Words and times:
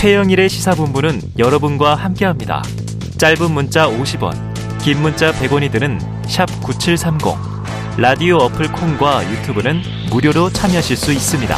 최영일의 0.00 0.48
시사본부는 0.48 1.20
여러분과 1.36 1.94
함께합니다. 1.94 2.62
짧은 3.18 3.50
문자 3.50 3.86
50원, 3.86 4.32
긴 4.78 5.02
문자 5.02 5.30
100원이 5.30 5.70
드는 5.70 5.98
9730. 6.62 7.20
라디오 7.98 8.38
어플 8.38 8.72
콩과 8.72 9.30
유튜브는 9.30 9.82
무료로 10.10 10.48
참여하실 10.54 10.96
수 10.96 11.12
있습니다. 11.12 11.54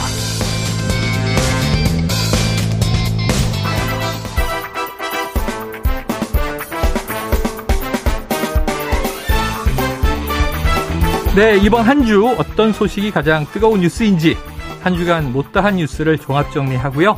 네, 11.36 11.58
이번 11.58 11.84
한 11.84 12.04
주 12.04 12.26
어떤 12.36 12.72
소식이 12.72 13.12
가장 13.12 13.46
뜨거운 13.52 13.82
뉴스인지 13.82 14.36
한 14.82 14.96
주간 14.96 15.32
못다한 15.32 15.76
뉴스를 15.76 16.18
종합 16.18 16.50
정리하고요. 16.50 17.16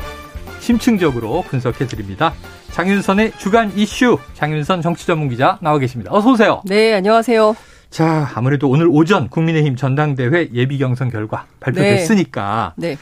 심층적으로 0.64 1.42
분석해 1.42 1.86
드립니다. 1.86 2.32
장윤선의 2.70 3.32
주간 3.36 3.70
이슈 3.76 4.18
장윤선 4.32 4.80
정치 4.80 5.06
전문 5.06 5.28
기자 5.28 5.58
나와 5.60 5.78
계십니다. 5.78 6.10
어서 6.10 6.30
오세요. 6.30 6.62
네, 6.64 6.94
안녕하세요. 6.94 7.54
자, 7.90 8.30
아무래도 8.34 8.70
오늘 8.70 8.88
오전 8.88 9.28
국민의힘 9.28 9.76
전당대회 9.76 10.48
예비 10.54 10.78
경선 10.78 11.10
결과 11.10 11.44
발표됐으니까 11.60 12.72
네. 12.76 12.88
네. 12.92 12.96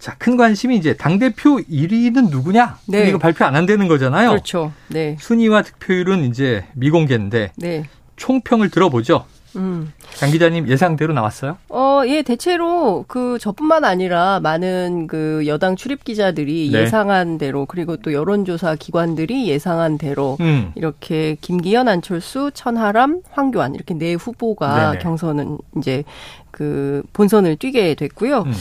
자, 0.00 0.16
큰 0.18 0.36
관심이 0.36 0.76
이제 0.76 0.96
당대표 0.96 1.58
1위는 1.58 2.30
누구냐? 2.30 2.78
네. 2.88 3.08
이거 3.08 3.18
발표 3.18 3.44
안 3.44 3.54
한다는 3.54 3.86
거잖아요. 3.86 4.30
그렇죠. 4.30 4.72
네. 4.88 5.16
순위와 5.20 5.62
득표율은 5.62 6.24
이제 6.24 6.64
미공개인데 6.74 7.52
네. 7.56 7.84
총평을 8.16 8.70
들어보죠. 8.70 9.24
음. 9.56 9.92
장 10.14 10.30
기자님 10.30 10.68
예상대로 10.68 11.12
나왔어요? 11.12 11.58
어, 11.68 12.02
예, 12.06 12.22
대체로 12.22 13.04
그 13.08 13.38
저뿐만 13.38 13.84
아니라 13.84 14.40
많은 14.40 15.06
그 15.06 15.44
여당 15.46 15.76
출입 15.76 16.04
기자들이 16.04 16.70
네. 16.72 16.82
예상한 16.82 17.38
대로 17.38 17.66
그리고 17.66 17.96
또 17.96 18.12
여론조사 18.12 18.76
기관들이 18.76 19.48
예상한 19.48 19.98
대로 19.98 20.36
음. 20.40 20.72
이렇게 20.74 21.36
김기현, 21.40 21.88
안철수, 21.88 22.50
천하람, 22.52 23.20
황교안 23.30 23.74
이렇게 23.74 23.94
네 23.94 24.14
후보가 24.14 24.90
네네. 24.92 25.02
경선은 25.02 25.58
이제 25.78 26.04
그 26.50 27.02
본선을 27.12 27.56
뛰게 27.56 27.94
됐고요. 27.94 28.42
음. 28.42 28.52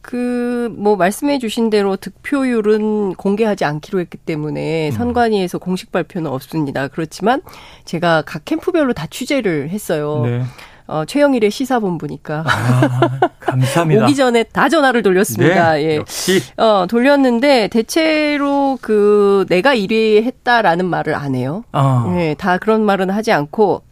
그 0.00 0.50
뭐 0.76 0.96
말씀해 0.96 1.38
주신 1.38 1.70
대로 1.70 1.96
득표율은 1.96 3.14
공개하지 3.14 3.64
않기로 3.64 4.00
했기 4.00 4.18
때문에 4.18 4.88
음. 4.88 4.92
선관위에서 4.92 5.58
공식 5.58 5.92
발표는 5.92 6.30
없습니다. 6.30 6.88
그렇지만 6.88 7.42
제가 7.84 8.22
각 8.26 8.44
캠프별로 8.44 8.92
다 8.92 9.06
취재를 9.08 9.70
했어요. 9.70 10.22
네. 10.24 10.42
어, 10.86 11.04
최영일의 11.04 11.52
시사본부니까. 11.52 12.44
아, 12.46 13.28
감사합니다. 13.38 14.02
오기 14.04 14.16
전에 14.16 14.42
다 14.42 14.68
전화를 14.68 15.02
돌렸습니다. 15.02 15.74
네, 15.74 15.84
예. 15.84 15.96
역시. 15.96 16.40
어, 16.56 16.86
돌렸는데 16.88 17.68
대체로 17.68 18.76
그 18.80 19.46
내가 19.48 19.72
1위 19.72 20.24
했다라는 20.24 20.86
말을 20.86 21.14
안 21.14 21.36
해요. 21.36 21.62
어. 21.72 22.10
네, 22.12 22.34
다 22.34 22.58
그런 22.58 22.82
말은 22.82 23.08
하지 23.10 23.30
않고 23.30 23.82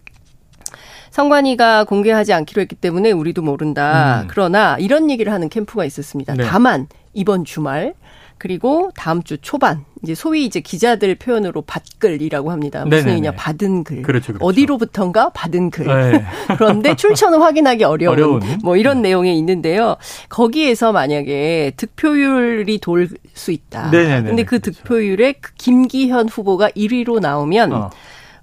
성관이가 1.19 1.83
공개하지 1.83 2.33
않기로 2.33 2.63
했기 2.63 2.77
때문에 2.77 3.11
우리도 3.11 3.43
모른다. 3.43 4.23
음. 4.23 4.29
그러나 4.31 4.77
이런 4.79 5.11
얘기를 5.11 5.33
하는 5.33 5.49
캠프가 5.49 5.85
있었습니다. 5.85 6.35
네. 6.35 6.45
다만 6.45 6.87
이번 7.13 7.45
주말 7.45 7.95
그리고 8.39 8.93
다음 8.95 9.25
주 9.25 9.37
초반 9.39 9.85
이제 10.05 10.15
소위 10.15 10.45
이제 10.45 10.61
기자들 10.61 11.17
표현으로 11.17 11.63
받글이라고 11.63 12.53
합니다. 12.53 12.85
무슨 12.85 12.99
네네네. 12.99 13.13
얘기냐 13.15 13.33
받은 13.33 13.83
글. 13.83 14.03
그렇죠, 14.03 14.33
그렇죠. 14.33 14.45
어디로부턴가 14.47 15.31
받은 15.31 15.71
글. 15.71 15.87
네. 15.87 16.25
그런데 16.57 16.95
출처는 16.95 17.41
확인하기 17.41 17.83
어려운, 17.83 18.13
어려운, 18.13 18.41
뭐 18.63 18.77
이런 18.77 19.03
내용이 19.03 19.37
있는데요. 19.39 19.97
거기에서 20.29 20.93
만약에 20.93 21.73
득표율이 21.77 22.79
돌 22.79 23.09
수 23.35 23.51
있다. 23.51 23.91
네네네. 23.91 24.29
근데 24.29 24.45
그 24.45 24.61
그렇죠. 24.61 24.71
득표율에 24.71 25.33
그 25.41 25.53
김기현 25.55 26.29
후보가 26.29 26.71
1위로 26.71 27.19
나오면 27.19 27.73
어, 27.73 27.91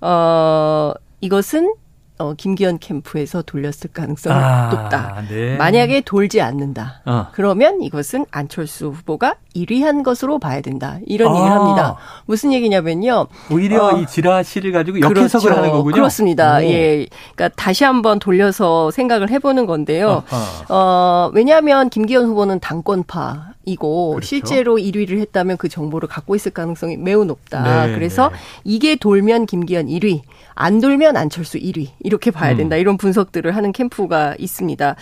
어 0.01 0.93
이것은 1.21 1.73
어, 2.17 2.33
김기현 2.33 2.79
캠프에서 2.79 3.41
돌렸을 3.41 3.91
가능성이 3.93 4.35
아, 4.35 4.69
높다. 4.71 5.23
네. 5.29 5.57
만약에 5.57 6.01
돌지 6.01 6.39
않는다. 6.39 7.01
어. 7.05 7.27
그러면 7.33 7.81
이것은 7.81 8.25
안철수 8.31 8.87
후보가 8.87 9.35
1위한 9.53 10.03
것으로 10.03 10.39
봐야 10.39 10.61
된다. 10.61 10.97
이런 11.05 11.33
아. 11.33 11.37
얘기를 11.37 11.51
합니다. 11.51 11.97
무슨 12.25 12.53
얘기냐면요. 12.53 13.27
오히려 13.51 13.87
어, 13.87 13.91
이 13.99 14.05
지라시를 14.05 14.71
가지고 14.71 15.01
역해석을 15.01 15.45
그렇죠. 15.45 15.59
하는 15.61 15.71
거군요. 15.71 15.93
그렇습니다. 15.93 16.57
오. 16.59 16.63
예. 16.63 17.07
그러니까 17.35 17.49
다시 17.57 17.83
한번 17.83 18.19
돌려서 18.19 18.91
생각을 18.91 19.29
해보는 19.29 19.65
건데요. 19.65 20.23
어, 20.69 21.31
왜냐하면 21.33 21.89
김기현 21.89 22.25
후보는 22.25 22.59
당권파. 22.61 23.55
이고 23.65 24.11
그렇죠. 24.11 24.27
실제로 24.27 24.75
1위를 24.75 25.19
했다면 25.19 25.57
그 25.57 25.69
정보를 25.69 26.07
갖고 26.07 26.35
있을 26.35 26.51
가능성이 26.51 26.97
매우 26.97 27.25
높다. 27.25 27.87
네, 27.87 27.95
그래서 27.95 28.29
네. 28.29 28.35
이게 28.63 28.95
돌면 28.95 29.47
김기현 29.47 29.87
1위, 29.87 30.21
안 30.55 30.79
돌면 30.79 31.17
안철수 31.17 31.57
1위 31.59 31.89
이렇게 31.99 32.31
봐야 32.31 32.51
음. 32.53 32.57
된다. 32.57 32.75
음. 32.77 32.79
이런 32.79 32.97
분석들을 32.97 33.55
하는 33.55 33.71
캠프가 33.73 34.35
있습니다. 34.39 34.95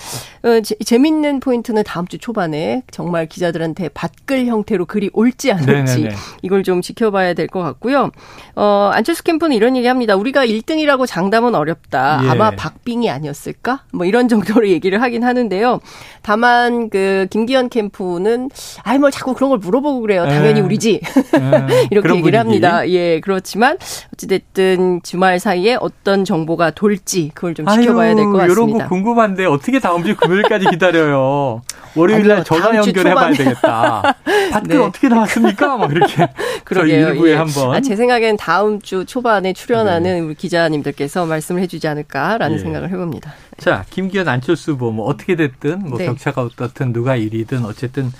어, 0.44 0.62
제, 0.62 0.76
재밌는 0.84 1.40
포인트는 1.40 1.84
다음 1.84 2.08
주 2.08 2.18
초반에 2.18 2.82
정말 2.92 3.28
기자들한테 3.28 3.90
받글 3.90 4.48
형태로 4.48 4.86
글이 4.86 5.12
올지 5.14 5.52
않을지 5.52 5.96
네네네. 6.02 6.16
이걸 6.42 6.64
좀 6.64 6.82
지켜봐야 6.82 7.34
될 7.36 7.48
것 7.48 7.62
같고요. 7.62 8.10
어, 8.56 8.90
안철수 8.94 9.24
캠프는 9.24 9.56
이런 9.56 9.76
얘기합니다. 9.78 10.16
우리가 10.16 10.46
1등이라고 10.46 11.06
장담은 11.06 11.54
어렵다. 11.56 12.22
예. 12.24 12.30
아마 12.30 12.50
박빙이 12.52 13.10
아니었을까? 13.10 13.84
뭐 13.94 14.06
이런 14.08 14.28
정도로 14.30 14.68
얘기를 14.70 15.02
하긴 15.02 15.24
하는데요. 15.24 15.80
다만 16.24 16.90
그 16.90 17.28
김기현 17.30 17.70
캠프는 17.70 18.50
아이 18.84 18.98
뭘 18.98 19.12
자꾸 19.12 19.34
그런 19.36 19.50
걸 19.52 19.60
물어보고 19.60 20.02
그래요. 20.02 20.26
당연히 20.26 20.50
에. 20.50 20.54
네. 20.54 20.62
우리지. 20.62 21.00
네. 21.34 21.88
이렇게 21.92 22.10
얘기를 22.10 22.22
분위기. 22.22 22.36
합니다. 22.38 22.90
예, 22.90 23.20
그렇지만 23.20 23.78
어찌됐든 24.14 25.02
주말 25.04 25.40
사이에 25.44 25.76
어떤 25.82 26.24
정보가 26.24 26.72
돌지 26.72 27.32
그걸 27.34 27.54
좀 27.54 27.68
지켜봐야 27.68 28.16
될 28.16 28.26
것 28.26 28.38
같습니다. 28.38 28.54
이런 28.64 28.78
거 28.78 28.88
궁금한데 28.88 29.46
어떻게 29.46 29.80
다음 29.80 30.02
주 30.06 30.16
금요일까지 30.16 30.68
기다려요. 30.72 31.62
월요일 31.96 32.28
날 32.28 32.44
전화 32.46 32.74
연결해봐야 32.78 33.34
되겠다. 33.34 34.16
밖에 34.52 34.68
네. 34.70 34.78
어떻게 34.78 35.10
나왔습니까? 35.10 35.78
막 35.78 35.92
이렇게. 35.92 36.28
그러게요. 36.64 37.10
일부에 37.10 37.32
예. 37.32 37.36
한번. 37.36 37.76
아, 37.76 37.82
제 37.82 37.96
생각엔 37.98 38.38
다음 38.38 38.82
주 38.82 39.06
초반에 39.06 39.52
출연하는 39.52 40.14
네. 40.14 40.20
우리 40.22 40.34
기자님들께서 40.34 41.26
말씀을 41.26 41.62
해주지 41.62 41.88
않을까라는 41.90 42.58
예. 42.58 42.62
생각을 42.62 42.90
해봅니다. 42.90 43.34
자, 43.58 43.84
김기현 43.90 44.28
안철수 44.30 44.72
후보 44.72 44.92
뭐 44.92 45.06
어떻게 45.08 45.36
됐든 45.36 45.80
뭐 45.90 45.98
네. 45.98 46.06
격차가 46.06 46.42
어떻든 46.42 46.94
누가 46.94 47.18
1위든 47.18 47.66
어쨌든 47.66 48.12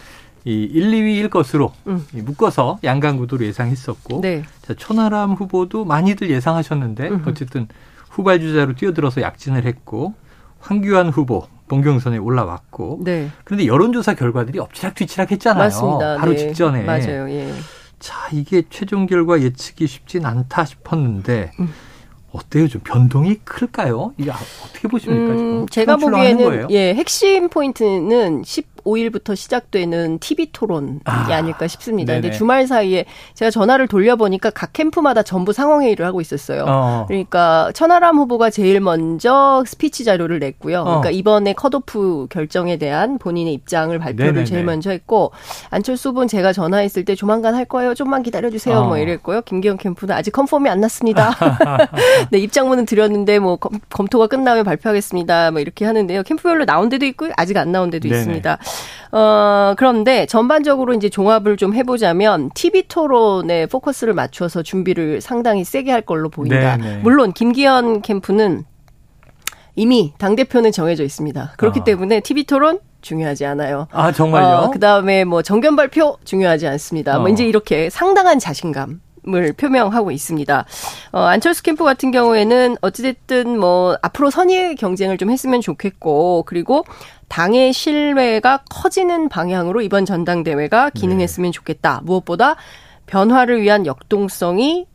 이 0.46 0.64
1, 0.64 0.92
2위일 0.92 1.30
것으로 1.30 1.72
음. 1.88 2.06
묶어서 2.12 2.80
양강 2.84 3.18
구도로 3.18 3.46
예상했었고 3.46 4.22
네. 4.22 4.44
자, 4.62 4.74
천하람 4.78 5.34
후보도 5.34 5.86
많이들 5.86 6.30
예상하셨는데 6.30 7.10
음흠. 7.10 7.30
어쨌든 7.30 7.68
후발주자로 8.10 8.76
뛰어들어서 8.76 9.22
약진을 9.22 9.66
했고 9.66 10.14
황교안 10.60 11.10
후보 11.10 11.48
본경선에 11.68 12.18
올라왔고 12.18 13.00
네. 13.04 13.30
그런데 13.46 13.66
여론조사 13.68 14.16
결과들이 14.16 14.60
엎치락뒤치락 14.60 15.32
했잖아요. 15.32 15.64
맞습니다. 15.64 16.18
바로 16.18 16.32
네. 16.34 16.38
직전에. 16.38 16.84
맞아요. 16.84 17.30
예. 17.30 17.52
자, 18.00 18.28
이게 18.34 18.64
최종 18.70 19.06
결과 19.06 19.42
예측이 19.42 19.88
쉽진 19.88 20.26
않다 20.26 20.66
싶었는데 20.66 21.52
음. 21.60 21.70
어때요? 22.34 22.68
좀 22.68 22.82
변동이 22.84 23.36
클까요? 23.46 24.14
이게 24.18 24.32
어떻게 24.32 24.88
보십니까? 24.88 25.34
음, 25.34 25.68
제가 25.68 25.98
보기에는 25.98 26.72
예, 26.72 26.96
핵심 26.96 27.48
포인트는 27.48 28.44
15일부터 28.44 29.36
시작되는 29.36 30.20
TV 30.20 30.50
토론이 30.52 31.00
아, 31.06 31.42
닐까 31.42 31.68
싶습니다. 31.68 32.14
네네. 32.14 32.22
근데 32.22 32.38
주말 32.38 32.68
사이에 32.68 33.06
제가 33.34 33.52
전화를 33.52 33.88
돌려보니까 33.88 34.50
각 34.52 34.74
캠프마다 34.74 35.24
전부 35.24 35.54
상황회의를 35.54 36.06
하고 36.06 36.22
있었어요. 36.22 36.66
어. 36.68 37.06
그러니까 37.08 37.72
천하람 37.74 38.18
후보가 38.18 38.50
제일 38.50 38.80
먼저 38.80 39.64
스피치 39.66 40.04
자료를 40.04 40.40
냈고요. 40.40 40.82
어. 40.82 40.84
그러니까 40.84 41.12
이번에 41.12 41.54
컷오프 41.54 42.28
결정에 42.30 42.78
대한 42.78 43.18
본인의 43.18 43.54
입장을 43.54 43.98
발표를 43.98 44.34
네네네. 44.34 44.46
제일 44.46 44.64
먼저 44.64 44.92
했고 44.92 45.32
안철수 45.70 46.10
후보는 46.10 46.28
제가 46.28 46.54
전화했을 46.54 47.06
때 47.06 47.16
조만간 47.16 47.56
할 47.56 47.66
거예요. 47.66 47.94
좀만 47.94 48.24
기다려 48.24 48.50
주세요. 48.50 48.80
어. 48.80 48.84
뭐 48.88 48.98
이랬고요. 48.98 49.42
김기현 49.42 49.78
캠프는 49.78 50.16
아직 50.16 50.32
confirm이 50.32 50.70
안 50.70 50.80
났습니다. 50.82 51.32
네, 52.32 52.40
입장문은 52.40 52.86
드렸는데 52.86 53.40
뭐 53.40 53.58
검, 53.58 54.08
토가 54.08 54.28
끝나면 54.28 54.64
발표하겠습니다. 54.64 55.52
뭐 55.52 55.62
이렇게 55.62 55.86
하는데요. 55.86 56.24
캠프별로 56.24 56.66
나온 56.66 56.90
데도 56.90 57.06
있고 57.06 57.30
아직 57.38 57.58
안 57.58 57.72
나온 57.72 57.90
데도 57.90 58.08
네네. 58.08 58.20
있습니다. 58.20 58.58
어, 59.12 59.76
그런데 59.78 60.26
전반적으로 60.26 60.94
이제 60.94 61.08
종합을 61.10 61.58
좀 61.58 61.74
해보자면 61.74 62.50
TV 62.56 62.88
토론에 62.88 63.68
포커스를 63.68 64.14
맞춰서 64.14 64.64
준비를 64.64 65.22
상당히 65.22 65.64
세게 65.64 65.92
할 65.92 66.02
걸로 66.02 66.30
보인다. 66.30 66.78
네네. 66.78 66.96
네. 66.96 67.02
물론 67.04 67.32
김기현 67.32 68.02
캠프는 68.02 68.66
이미 69.76 70.14
당 70.18 70.36
대표는 70.36 70.72
정해져 70.72 71.04
있습니다. 71.04 71.54
그렇기 71.58 71.82
어. 71.82 71.84
때문에 71.84 72.20
TV 72.22 72.46
토론 72.46 72.80
중요하지 73.02 73.46
않아요. 73.46 73.88
아, 73.92 74.12
정말요? 74.12 74.48
어, 74.48 74.72
그 74.72 74.80
다음에 74.80 75.26
뭐 75.26 75.42
정견 75.42 75.76
발표 75.76 76.18
중요하지 76.24 76.68
않습니다. 76.68 77.14
뭐 77.14 77.20
어. 77.20 77.22
뭐 77.24 77.30
이제 77.30 77.46
이렇게 77.46 77.90
상당한 77.90 78.40
자신감. 78.40 79.02
을 79.26 79.54
표명하고 79.54 80.12
있습니다. 80.12 80.66
어, 81.14 81.20
안철수 81.20 81.64
캠프 81.64 81.86
같은 81.86 82.12
경우에는 82.12 82.76
어찌됐든 82.82 83.58
뭐 83.58 83.98
앞으로 84.02 84.30
선의 84.30 84.76
경쟁을 84.76 85.18
좀 85.18 85.32
했으면 85.32 85.62
좋겠고 85.62 86.44
그리고 86.46 86.84
당의 87.30 87.72
신뢰가 87.72 88.66
커지는 88.70 89.30
방향으로 89.30 89.82
이번 89.82 90.06
전당대회가 90.06 90.90
기능했으면 90.90 91.52
네. 91.52 91.56
좋겠다. 91.56 92.02
무엇보다 92.04 92.58
변화를 93.06 93.62
위한 93.62 93.86
역동성이 93.86 94.88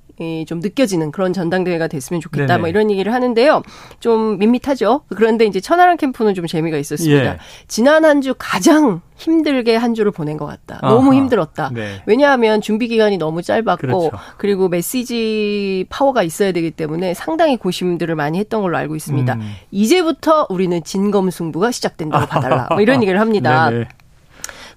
좀 0.46 0.60
느껴지는 0.60 1.10
그런 1.12 1.32
전당대회가 1.32 1.86
됐으면 1.88 2.20
좋겠다. 2.20 2.46
네네. 2.46 2.58
뭐 2.58 2.68
이런 2.68 2.90
얘기를 2.90 3.12
하는데요. 3.12 3.62
좀 4.00 4.38
밋밋하죠. 4.38 5.02
그런데 5.14 5.44
이제 5.46 5.60
천하람 5.60 5.96
캠프는 5.96 6.34
좀 6.34 6.46
재미가 6.46 6.76
있었습니다. 6.78 7.24
예. 7.24 7.38
지난 7.68 8.04
한 8.04 8.18
주 8.20 8.34
가장 8.36 9.00
힘들게 9.16 9.76
한 9.76 9.94
주를 9.94 10.10
보낸 10.12 10.36
것 10.36 10.46
같다. 10.46 10.78
아하. 10.82 10.92
너무 10.94 11.14
힘들었다. 11.14 11.70
네. 11.72 12.02
왜냐하면 12.06 12.60
준비 12.60 12.88
기간이 12.88 13.16
너무 13.18 13.42
짧았고 13.42 13.76
그렇죠. 13.76 14.10
그리고 14.38 14.68
메시지 14.68 15.86
파워가 15.88 16.22
있어야 16.22 16.52
되기 16.52 16.70
때문에 16.70 17.14
상당히 17.14 17.56
고심들을 17.56 18.14
많이 18.14 18.38
했던 18.38 18.62
걸로 18.62 18.76
알고 18.76 18.96
있습니다. 18.96 19.34
음. 19.34 19.52
이제부터 19.70 20.46
우리는 20.50 20.82
진검승부가 20.82 21.70
시작된다고 21.70 22.26
봐달라. 22.30 22.66
뭐 22.70 22.80
이런 22.80 23.02
얘기를 23.02 23.20
합니다. 23.20 23.70
네네. 23.70 23.84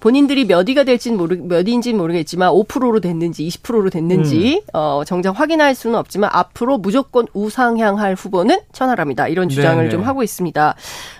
본인들이 0.01 0.45
몇 0.45 0.67
위가 0.67 0.83
될지는 0.83 1.17
모르 1.17 1.35
몇 1.35 1.67
위인지는 1.67 1.97
모르겠지만 1.97 2.49
5%로 2.51 2.99
됐는지 2.99 3.47
20%로 3.47 3.89
됐는지 3.91 4.63
음. 4.65 4.69
어 4.73 5.03
정작 5.05 5.39
확인할 5.39 5.75
수는 5.75 5.97
없지만 5.97 6.31
앞으로 6.33 6.79
무조건 6.79 7.27
우상향할 7.33 8.15
후보는 8.15 8.59
천하랍니다. 8.73 9.27
이런 9.27 9.47
주장을 9.47 9.77
네네. 9.77 9.89
좀 9.89 10.01
하고 10.01 10.23
있습니다. 10.23 10.75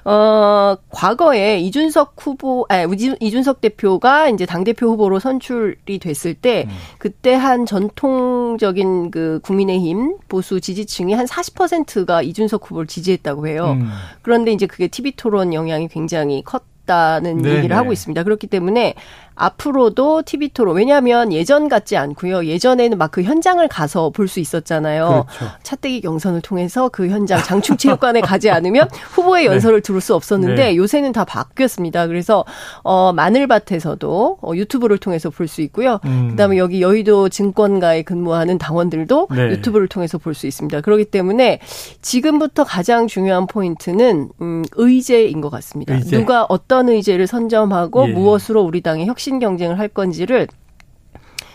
어 0.06 0.76
과거에 0.90 1.60
이준석 1.60 2.16
후보 2.18 2.66
아 2.70 2.88
이준석 3.20 3.62
대표가 3.62 4.30
이제 4.30 4.48
당 4.48 4.64
대표 4.64 4.88
후보로 4.88 5.20
선출이 5.20 6.00
됐을 6.00 6.34
때 6.34 6.66
음. 6.68 6.74
그때 6.98 7.36
한 7.36 7.68
전통적인 7.68 9.12
그 9.12 9.40
국민의힘 9.44 10.18
보수 10.28 10.60
지지층이 10.60 11.14
한 11.14 11.28
40%가 11.28 12.24
이준석 12.24 12.66
후보를 12.66 12.88
지지했다고 12.88 13.48
해요. 13.48 13.78
음. 13.80 13.92
그런데 14.24 14.52
이제 14.52 14.66
그게 14.66 14.88
TV 14.88 15.14
토론 15.16 15.54
영향이 15.54 15.88
굉장히 15.88 16.42
컸 16.44 16.71
있다는 16.92 17.38
네네. 17.38 17.58
얘기를 17.58 17.76
하고 17.78 17.94
있습니다. 17.94 18.24
그렇기 18.24 18.48
때문에 18.48 18.96
앞으로도 19.42 20.22
TV 20.24 20.50
토론 20.50 20.78
왜냐하면 20.78 21.32
예전 21.34 21.68
같지 21.70 21.98
않고요. 21.98 22.46
예전에는 22.46 22.98
막 22.98 23.12
그 23.12 23.24
현장을 23.24 23.68
가서 23.68 24.10
볼 24.12 24.28
수 24.30 24.40
있었잖아요. 24.40 25.26
그렇죠. 25.28 25.54
차떼기 25.64 26.00
경선을 26.02 26.40
통해서 26.42 26.88
그 26.88 27.10
현장 27.10 27.44
장충체육관에 27.44 28.22
가지 28.22 28.50
않으면 28.50 28.88
후보의 29.12 29.44
네. 29.48 29.52
연설을 29.52 29.82
네. 29.82 29.82
들을 29.82 30.00
수 30.00 30.16
없었는데 30.16 30.56
네. 30.56 30.78
요새는 30.78 31.12
다 31.12 31.26
바뀌었습니다. 31.26 32.08
그래서 32.08 32.46
어 32.84 33.12
마늘밭에서도 33.12 34.38
어, 34.42 34.52
유튜브를 34.56 34.98
통해서 34.98 35.30
볼 35.30 35.48
수 35.48 35.62
있고요. 35.64 36.00
음. 36.06 36.30
그다음에 36.30 36.58
여기 36.58 36.82
여의도 36.82 37.28
증권가에 37.28 38.04
근무하는 38.04 38.58
당원들도 38.58 39.28
네. 39.36 39.50
유튜브를 39.50 39.88
통해서 39.90 40.18
볼 40.18 40.34
수 40.34 40.48
있습니다. 40.48 40.80
그렇기 40.80 41.06
때문에 41.06 41.60
지금부터 42.02 42.64
가장 42.64 43.08
중요한 43.08 43.48
포인트는 43.48 44.30
음 44.42 44.64
의제인 44.78 45.42
것 45.42 45.50
같습니다. 45.50 45.96
의제. 45.96 46.18
누가 46.18 46.46
어떤 46.48 46.88
의제를 46.90 47.28
선점하고 47.28 48.08
예. 48.08 48.14
무엇으로 48.14 48.62
우리 48.62 48.80
당의 48.82 49.08
혁신 49.08 49.31
혁신 49.32 49.40
경쟁을 49.40 49.80
할 49.80 49.88
건지를 49.88 50.48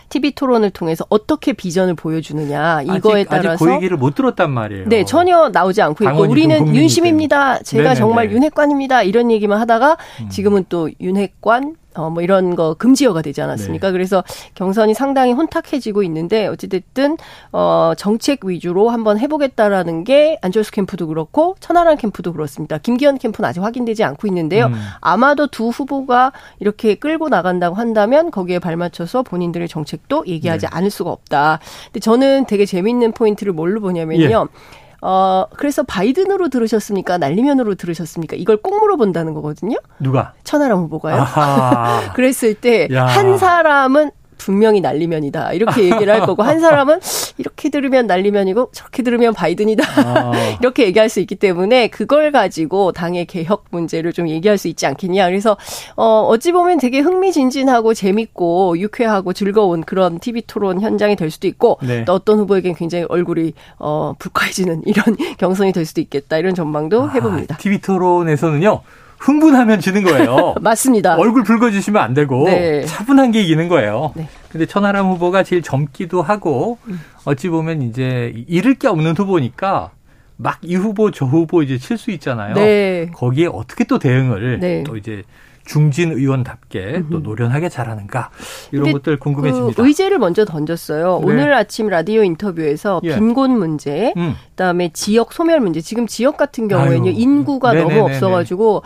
TV 0.09 0.31
토론을 0.31 0.71
통해서 0.71 1.05
어떻게 1.09 1.53
비전을 1.53 1.93
보여주느냐 1.93 2.81
이거에 2.81 3.21
아직, 3.21 3.29
따라서 3.29 3.49
아직 3.51 3.65
그 3.65 3.73
얘기를 3.73 3.97
못 3.97 4.15
들었단 4.15 4.49
말이에요. 4.49 4.87
네, 4.87 5.03
전혀 5.03 5.49
나오지 5.49 5.81
않고 5.81 6.05
있고 6.05 6.21
우리는 6.23 6.75
윤심입니다. 6.75 7.59
제가 7.59 7.83
네네네. 7.83 7.95
정말 7.95 8.31
윤핵관입니다. 8.31 9.03
이런 9.03 9.29
얘기만 9.29 9.59
하다가 9.59 9.97
음. 10.21 10.29
지금은 10.29 10.65
또 10.69 10.89
윤핵관 11.01 11.75
어, 11.97 12.09
뭐 12.09 12.21
이런 12.21 12.55
거 12.55 12.73
금지어가 12.75 13.21
되지 13.21 13.41
않았습니까? 13.41 13.87
네. 13.87 13.91
그래서 13.91 14.23
경선이 14.55 14.93
상당히 14.93 15.33
혼탁해지고 15.33 16.03
있는데 16.03 16.47
어찌됐든 16.47 17.17
어, 17.51 17.93
정책 17.97 18.45
위주로 18.45 18.89
한번 18.89 19.19
해보겠다라는 19.19 20.03
게 20.03 20.37
안철수 20.41 20.71
캠프도 20.71 21.07
그렇고 21.07 21.55
천하람 21.59 21.97
캠프도 21.97 22.33
그렇습니다. 22.33 22.77
김기현 22.77 23.17
캠프는 23.17 23.49
아직 23.49 23.61
확인되지 23.61 24.03
않고 24.03 24.27
있는데요. 24.27 24.67
음. 24.67 24.73
아마도 25.01 25.47
두 25.47 25.69
후보가 25.69 26.31
이렇게 26.59 26.95
끌고 26.95 27.29
나간다고 27.29 27.75
한다면 27.75 28.31
거기에 28.31 28.59
발맞춰서 28.59 29.23
본인들의 29.23 29.67
정책도 29.67 30.25
얘기하지 30.27 30.67
네. 30.67 30.69
않을 30.71 30.89
수가 30.89 31.11
없다. 31.11 31.59
근데 31.85 31.99
저는 31.99 32.45
되게 32.45 32.65
재밌는 32.65 33.13
포인트를 33.13 33.53
뭘로 33.53 33.81
보냐면요. 33.81 34.47
예. 34.53 34.86
어, 35.01 35.45
그래서 35.55 35.83
바이든으로 35.83 36.49
들으셨습니까? 36.49 37.17
날리면으로 37.17 37.75
들으셨습니까? 37.75 38.35
이걸 38.35 38.57
꼭 38.57 38.79
물어본다는 38.79 39.33
거거든요. 39.35 39.77
누가? 39.99 40.33
천하람 40.43 40.79
후보가요. 40.79 41.23
그랬을 42.15 42.53
때 42.55 42.87
한 43.07 43.37
사람은 43.37 44.11
분명히 44.37 44.81
날리면이다. 44.81 45.53
이렇게 45.53 45.83
얘기를 45.83 46.13
할 46.13 46.21
거고 46.21 46.43
한 46.43 46.59
사람은 46.59 46.99
이렇게 47.37 47.69
들으면 47.69 48.07
날리면이고 48.07 48.69
저렇게 48.71 49.03
들으면 49.03 49.33
바이든이다. 49.33 49.83
아. 50.05 50.31
이렇게 50.61 50.85
얘기할 50.85 51.09
수 51.09 51.19
있기 51.19 51.35
때문에 51.35 51.87
그걸 51.87 52.31
가지고 52.31 52.91
당의 52.91 53.25
개혁 53.25 53.65
문제를 53.71 54.13
좀 54.13 54.29
얘기할 54.29 54.57
수 54.57 54.67
있지 54.67 54.85
않겠냐. 54.85 55.25
그래서 55.27 55.57
어 55.95 56.21
어찌 56.27 56.51
보면 56.51 56.79
되게 56.79 56.99
흥미진진하고 56.99 57.93
재밌고 57.93 58.79
유쾌하고 58.79 59.33
즐거운 59.33 59.83
그런 59.83 60.19
TV 60.19 60.43
토론 60.47 60.81
현장이 60.81 61.15
될 61.15 61.31
수도 61.31 61.47
있고 61.47 61.79
네. 61.81 62.05
또 62.05 62.13
어떤 62.13 62.39
후보에겐 62.39 62.75
굉장히 62.75 63.05
얼굴이 63.09 63.53
어 63.79 64.13
불쾌해지는 64.19 64.83
이런 64.85 65.15
경선이 65.37 65.73
될 65.73 65.85
수도 65.85 66.01
있겠다. 66.01 66.37
이런 66.37 66.55
전망도 66.55 67.11
해 67.11 67.19
봅니다. 67.19 67.55
아, 67.55 67.57
TV 67.57 67.81
토론에서는요. 67.81 68.81
흥분하면 69.19 69.79
지는 69.81 70.03
거예요. 70.03 70.55
맞습니다. 70.61 71.15
얼굴 71.17 71.43
붉어지시면 71.43 72.01
안 72.01 72.13
되고 72.13 72.45
네. 72.45 72.85
차분한 72.85 73.31
게 73.31 73.41
이기는 73.41 73.67
거예요. 73.67 74.13
네. 74.15 74.27
근데 74.49 74.65
천하람 74.65 75.07
후보가 75.07 75.43
제일 75.43 75.61
젊기도 75.61 76.21
하고 76.21 76.77
음. 76.87 76.99
어찌 77.25 77.49
보면 77.49 77.81
이제 77.81 78.33
잃을 78.47 78.75
게 78.75 78.87
없는 78.87 79.15
후보니까 79.17 79.91
막 80.37 80.59
이 80.61 80.75
후보 80.75 81.09
저 81.11 81.25
후보 81.25 81.63
이제 81.63 81.77
칠 81.79 81.97
수 81.97 82.11
있잖아요. 82.11 82.53
네. 82.53 83.09
거기에 83.13 83.47
어떻게 83.47 83.83
또 83.85 83.97
대응을 83.99 84.59
네. 84.59 84.83
또 84.83 84.95
이제 84.97 85.23
중진 85.67 86.11
의원답게 86.11 87.03
또 87.11 87.19
노련하게 87.19 87.69
잘하는가 87.69 88.31
이런 88.71 88.91
것들 88.93 89.17
궁금해집니다. 89.19 89.81
그 89.81 89.87
의제를 89.87 90.17
먼저 90.17 90.45
던졌어요. 90.45 91.19
네. 91.19 91.25
오늘 91.27 91.53
아침 91.53 91.87
라디오 91.87 92.23
인터뷰에서 92.23 93.01
예. 93.03 93.15
빈곤 93.15 93.51
문제, 93.59 94.13
음. 94.17 94.33
그다음에 94.51 94.89
지역 94.93 95.33
소멸 95.33 95.59
문제. 95.59 95.81
지금 95.81 96.07
지역 96.07 96.37
같은 96.37 96.67
경우에는 96.67 97.13
인구가 97.13 97.73
네네네네. 97.73 97.99
너무 97.99 98.09
없어가지고 98.09 98.83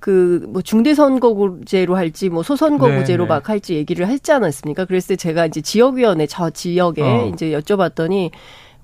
그뭐 0.00 0.60
중대선거구제로 0.62 1.96
할지 1.96 2.28
뭐 2.28 2.42
소선거구제로. 2.42 3.26
막 3.26 3.48
할지 3.48 3.74
얘기를 3.74 4.06
했지 4.06 4.32
않았습니까? 4.32 4.84
그랬을 4.84 5.08
때 5.08 5.16
제가 5.16 5.46
이제 5.46 5.62
지역위원회 5.62 6.26
저 6.26 6.50
지역에 6.50 7.02
어. 7.02 7.30
이제 7.32 7.52
여쭤봤더니 7.52 8.30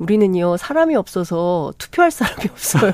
우리는요 0.00 0.56
사람이 0.56 0.96
없어서 0.96 1.72
투표할 1.78 2.10
사람이 2.10 2.48
없어요. 2.50 2.92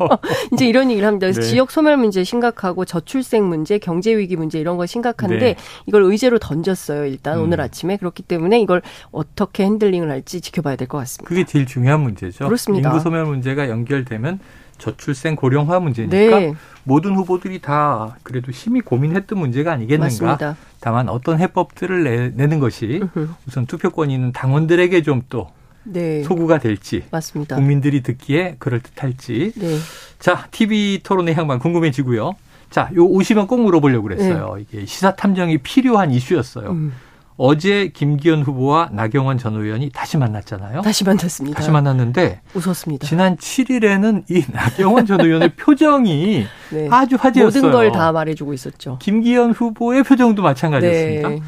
이제 0.52 0.66
이런 0.66 0.90
얘기를 0.90 1.06
합니다. 1.06 1.26
그래서 1.26 1.42
네. 1.42 1.46
지역 1.46 1.70
소멸 1.70 1.98
문제 1.98 2.24
심각하고 2.24 2.84
저출생 2.84 3.46
문제, 3.48 3.78
경제 3.78 4.16
위기 4.16 4.36
문제 4.36 4.58
이런 4.58 4.76
거 4.78 4.86
심각한데 4.86 5.38
네. 5.38 5.56
이걸 5.86 6.02
의제로 6.02 6.38
던졌어요. 6.38 7.04
일단 7.06 7.38
음. 7.38 7.44
오늘 7.44 7.60
아침에 7.60 7.98
그렇기 7.98 8.22
때문에 8.22 8.58
이걸 8.60 8.82
어떻게 9.12 9.64
핸들링을 9.64 10.10
할지 10.10 10.40
지켜봐야 10.40 10.76
될 10.76 10.86
것 10.88 10.98
같습니다. 10.98 11.28
그게 11.28 11.44
제일 11.44 11.66
중요한 11.66 12.00
문제죠. 12.00 12.46
그렇습니다. 12.46 12.88
인구 12.88 13.00
소멸 13.02 13.24
문제가 13.26 13.68
연결되면 13.68 14.38
저출생 14.78 15.36
고령화 15.36 15.80
문제니까 15.80 16.38
네. 16.38 16.54
모든 16.84 17.16
후보들이 17.16 17.60
다 17.60 18.16
그래도 18.22 18.52
심히 18.52 18.80
고민했던 18.80 19.38
문제가 19.38 19.72
아니겠는가. 19.72 20.04
맞습니다. 20.04 20.56
다만 20.80 21.08
어떤 21.08 21.38
해법들을 21.40 22.32
내, 22.36 22.46
는 22.46 22.60
것이 22.60 23.02
우선 23.46 23.66
투표권이 23.66 24.14
있는 24.14 24.32
당원들에게 24.32 25.02
좀또 25.02 25.48
네. 25.86 26.22
소구가 26.24 26.58
될지 26.58 27.04
맞습니다. 27.10 27.56
국민들이 27.56 28.02
듣기에 28.02 28.56
그럴 28.58 28.80
듯할지 28.80 29.52
네. 29.56 29.78
자 30.18 30.46
TV 30.50 31.00
토론의 31.02 31.34
향방 31.34 31.58
궁금해지고요. 31.58 32.34
자, 32.68 32.90
요 32.96 33.04
오시면 33.04 33.46
꼭 33.46 33.60
물어보려고 33.60 34.02
그랬어요. 34.08 34.54
네. 34.56 34.62
이게 34.68 34.86
시사 34.86 35.14
탐정이 35.14 35.58
필요한 35.58 36.10
이슈였어요. 36.10 36.70
음. 36.70 36.92
어제 37.38 37.88
김기현 37.94 38.42
후보와 38.42 38.88
나경원 38.92 39.36
전 39.38 39.54
의원이 39.54 39.90
다시 39.94 40.16
만났잖아요. 40.16 40.80
다시 40.80 41.04
만났습니다. 41.04 41.58
다시 41.58 41.70
만났는데 41.70 42.40
웃었습니다. 42.54 43.06
지난 43.06 43.36
7일에는 43.36 44.24
이 44.30 44.42
나경원 44.52 45.04
전 45.06 45.20
의원의 45.20 45.50
표정이 45.56 46.46
네. 46.70 46.88
아주 46.90 47.16
화제였어요. 47.20 47.62
모든 47.62 47.72
걸 47.72 47.92
다 47.92 48.10
말해주고 48.10 48.52
있었죠. 48.54 48.98
김기현 49.00 49.52
후보의 49.52 50.02
표정도 50.02 50.42
마찬가지였습니다. 50.42 51.28
네. 51.28 51.42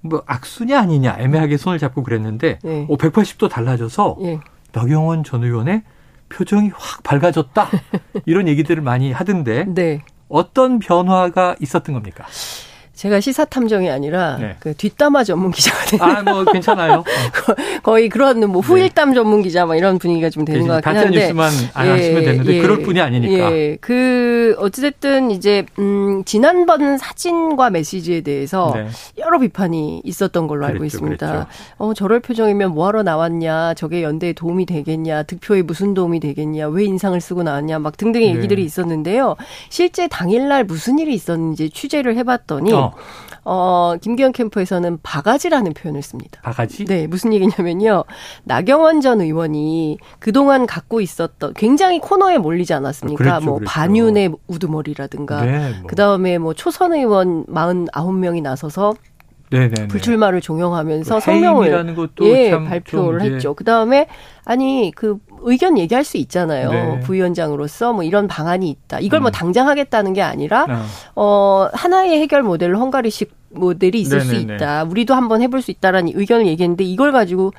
뭐 0.00 0.22
악순이 0.26 0.74
아니냐 0.74 1.16
애매하게 1.18 1.56
손을 1.56 1.78
잡고 1.78 2.02
그랬는데 2.02 2.58
네. 2.62 2.86
오 2.88 2.96
180도 2.96 3.48
달라져서 3.48 4.16
네. 4.20 4.40
나경원 4.72 5.24
전 5.24 5.44
의원의 5.44 5.82
표정이 6.28 6.70
확 6.74 7.02
밝아졌다 7.02 7.68
이런 8.24 8.48
얘기들을 8.48 8.82
많이 8.82 9.12
하던데 9.12 9.64
네. 9.68 10.02
어떤 10.28 10.78
변화가 10.78 11.56
있었던 11.60 11.94
겁니까? 11.94 12.24
제가 13.00 13.18
시사 13.20 13.46
탐정이 13.46 13.88
아니라 13.88 14.36
네. 14.36 14.56
그 14.60 14.74
뒷담화 14.74 15.24
전문 15.24 15.52
기자가 15.52 15.84
돼요. 15.86 16.02
아, 16.02 16.20
뭐 16.20 16.44
괜찮아요. 16.44 17.02
거의 17.82 18.10
그런 18.10 18.40
뭐 18.50 18.60
후일담 18.60 19.08
네. 19.08 19.14
전문 19.14 19.40
기자 19.40 19.64
막 19.64 19.74
이런 19.74 19.98
분위기가 19.98 20.28
좀 20.28 20.44
되는 20.44 20.66
것 20.66 20.82
같긴 20.82 21.04
한데. 21.04 21.20
뉴스만 21.20 21.50
안 21.72 21.86
예, 21.86 21.90
하시면 21.92 22.24
되는데 22.24 22.56
예, 22.56 22.60
그럴 22.60 22.82
분이 22.82 23.00
아니니까. 23.00 23.52
예. 23.52 23.78
그 23.80 24.54
어찌됐든 24.58 25.30
이제 25.30 25.64
음 25.78 26.24
지난번 26.26 26.98
사진과 26.98 27.70
메시지에 27.70 28.20
대해서 28.20 28.70
네. 28.74 28.86
여러 29.16 29.38
비판이 29.38 30.02
있었던 30.04 30.46
걸로 30.46 30.66
그랬죠, 30.66 30.74
알고 30.74 30.84
있습니다. 30.84 31.26
그랬죠. 31.26 31.48
어 31.78 31.94
저럴 31.94 32.20
표정이면 32.20 32.74
뭐 32.74 32.86
하러 32.86 33.02
나왔냐? 33.02 33.72
저게 33.74 34.02
연대에 34.02 34.34
도움이 34.34 34.66
되겠냐? 34.66 35.22
득표에 35.22 35.62
무슨 35.62 35.94
도움이 35.94 36.20
되겠냐? 36.20 36.68
왜 36.68 36.84
인상을 36.84 37.18
쓰고 37.18 37.44
나왔냐? 37.44 37.78
막 37.78 37.96
등등의 37.96 38.30
네. 38.30 38.36
얘기들이 38.36 38.62
있었는데요. 38.62 39.36
실제 39.70 40.06
당일날 40.06 40.64
무슨 40.64 40.98
일이 40.98 41.14
있었는지 41.14 41.70
취재를 41.70 42.18
해봤더니 42.18 42.74
어. 42.74 42.89
어. 42.94 43.20
어, 43.44 43.96
김기현 44.00 44.32
캠프에서는 44.32 44.98
바가지라는 45.02 45.72
표현을 45.74 46.02
씁니다. 46.02 46.40
바가지? 46.42 46.84
네, 46.84 47.06
무슨 47.06 47.32
얘기냐면요. 47.32 48.04
나경원 48.44 49.00
전 49.00 49.20
의원이 49.20 49.98
그동안 50.18 50.66
갖고 50.66 51.00
있었던 51.00 51.54
굉장히 51.54 51.98
코너에 52.00 52.38
몰리지 52.38 52.74
않았습니까? 52.74 53.16
그랬죠, 53.24 53.44
뭐 53.44 53.54
그랬죠. 53.56 53.72
반윤의 53.72 54.32
우두머리라든가 54.46 55.42
네, 55.44 55.70
뭐. 55.80 55.86
그다음에 55.86 56.38
뭐 56.38 56.54
초선 56.54 56.92
의원 56.92 57.44
49명이 57.46 58.42
나서서 58.42 58.94
네네네. 59.50 59.88
불출마를 59.88 60.40
종용하면서 60.40 61.16
그 61.16 61.20
성명을 61.20 61.96
예, 62.22 62.50
발표를 62.50 63.22
했죠. 63.22 63.54
그 63.54 63.64
다음에 63.64 64.06
아니 64.44 64.92
그 64.94 65.18
의견 65.42 65.76
얘기할 65.76 66.04
수 66.04 66.16
있잖아요. 66.18 66.70
네. 66.70 67.00
부위원장으로서 67.00 67.92
뭐 67.92 68.04
이런 68.04 68.28
방안이 68.28 68.70
있다. 68.70 69.00
이걸 69.00 69.20
뭐 69.20 69.20
음. 69.20 69.22
뭐 69.24 69.30
당장 69.32 69.68
하겠다는 69.68 70.12
게 70.12 70.22
아니라 70.22 70.66
어. 70.68 70.84
어 71.16 71.70
하나의 71.72 72.20
해결 72.20 72.42
모델로 72.42 72.78
헝가리식 72.78 73.32
모델이 73.50 74.00
있을 74.00 74.18
네네네. 74.18 74.34
수 74.34 74.42
있다. 74.42 74.84
우리도 74.84 75.14
한번 75.14 75.42
해볼 75.42 75.62
수 75.62 75.72
있다라는 75.72 76.12
의견을 76.14 76.46
얘기했는데 76.46 76.84
이걸 76.84 77.10
가지고 77.10 77.52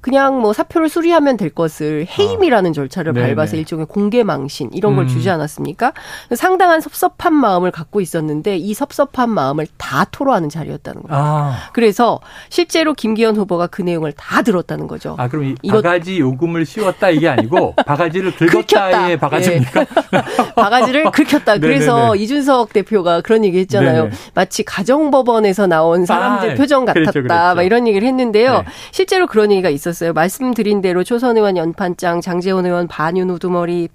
그냥 0.00 0.40
뭐 0.40 0.52
사표를 0.52 0.88
수리하면 0.88 1.36
될 1.36 1.50
것을 1.50 2.06
해임이라는 2.06 2.70
아. 2.70 2.72
절차를. 2.72 3.12
밟아서 3.12 3.56
일종의 3.56 3.86
공개 3.86 4.22
망신 4.22 4.70
이런 4.72 4.94
걸 4.94 5.04
음. 5.04 5.08
주지 5.08 5.28
않았습니까? 5.30 5.92
상당한 6.36 6.80
섭섭한 6.80 7.34
마음을 7.34 7.70
갖고 7.70 8.00
있었는데 8.00 8.56
이 8.56 8.74
섭섭한 8.74 9.30
마음을 9.30 9.66
다 9.76 10.04
토로하는 10.04 10.48
자리였다는 10.48 11.02
거예요. 11.02 11.22
아. 11.22 11.56
그래서 11.72 12.20
실제로 12.48 12.94
김기현 12.94 13.36
후보가 13.36 13.68
그 13.68 13.82
내용을 13.82 14.12
다 14.12 14.42
들었다는 14.42 14.86
거죠. 14.86 15.16
아 15.18 15.28
그럼 15.28 15.56
이 15.62 15.68
바가지 15.68 16.20
요금을 16.20 16.64
씌웠다 16.64 17.10
이게 17.10 17.28
아니고 17.28 17.74
바가지를 17.86 18.36
긁었다의 18.36 19.18
바가지입니까? 19.18 19.80
네. 19.80 20.22
바가지를 20.54 21.10
긁혔다. 21.10 21.58
그래서 21.58 22.14
이준석 22.14 22.72
대표가 22.72 23.20
그런 23.20 23.44
얘기 23.44 23.58
했잖아요. 23.60 24.04
네네. 24.04 24.16
마치 24.34 24.62
가정법원에서 24.62 25.66
나온 25.66 26.06
사람들 26.06 26.52
아, 26.52 26.54
표정 26.54 26.84
같았다. 26.84 27.00
그렇죠, 27.10 27.22
그렇죠. 27.22 27.54
막 27.54 27.62
이런 27.62 27.88
얘기를 27.88 28.06
했는데요. 28.06 28.58
네. 28.58 28.64
실제로 28.92 29.26
그런 29.26 29.50
얘기가 29.50 29.68
있었어요. 29.70 29.87
있었어요. 29.90 30.12
말씀드린 30.12 30.80
대로 30.80 31.04
초선 31.04 31.36
의원 31.36 31.56
연판장, 31.56 32.20
장재원 32.20 32.66
의원 32.66 32.88
반윤 32.88 33.30
우두머리 33.30 33.88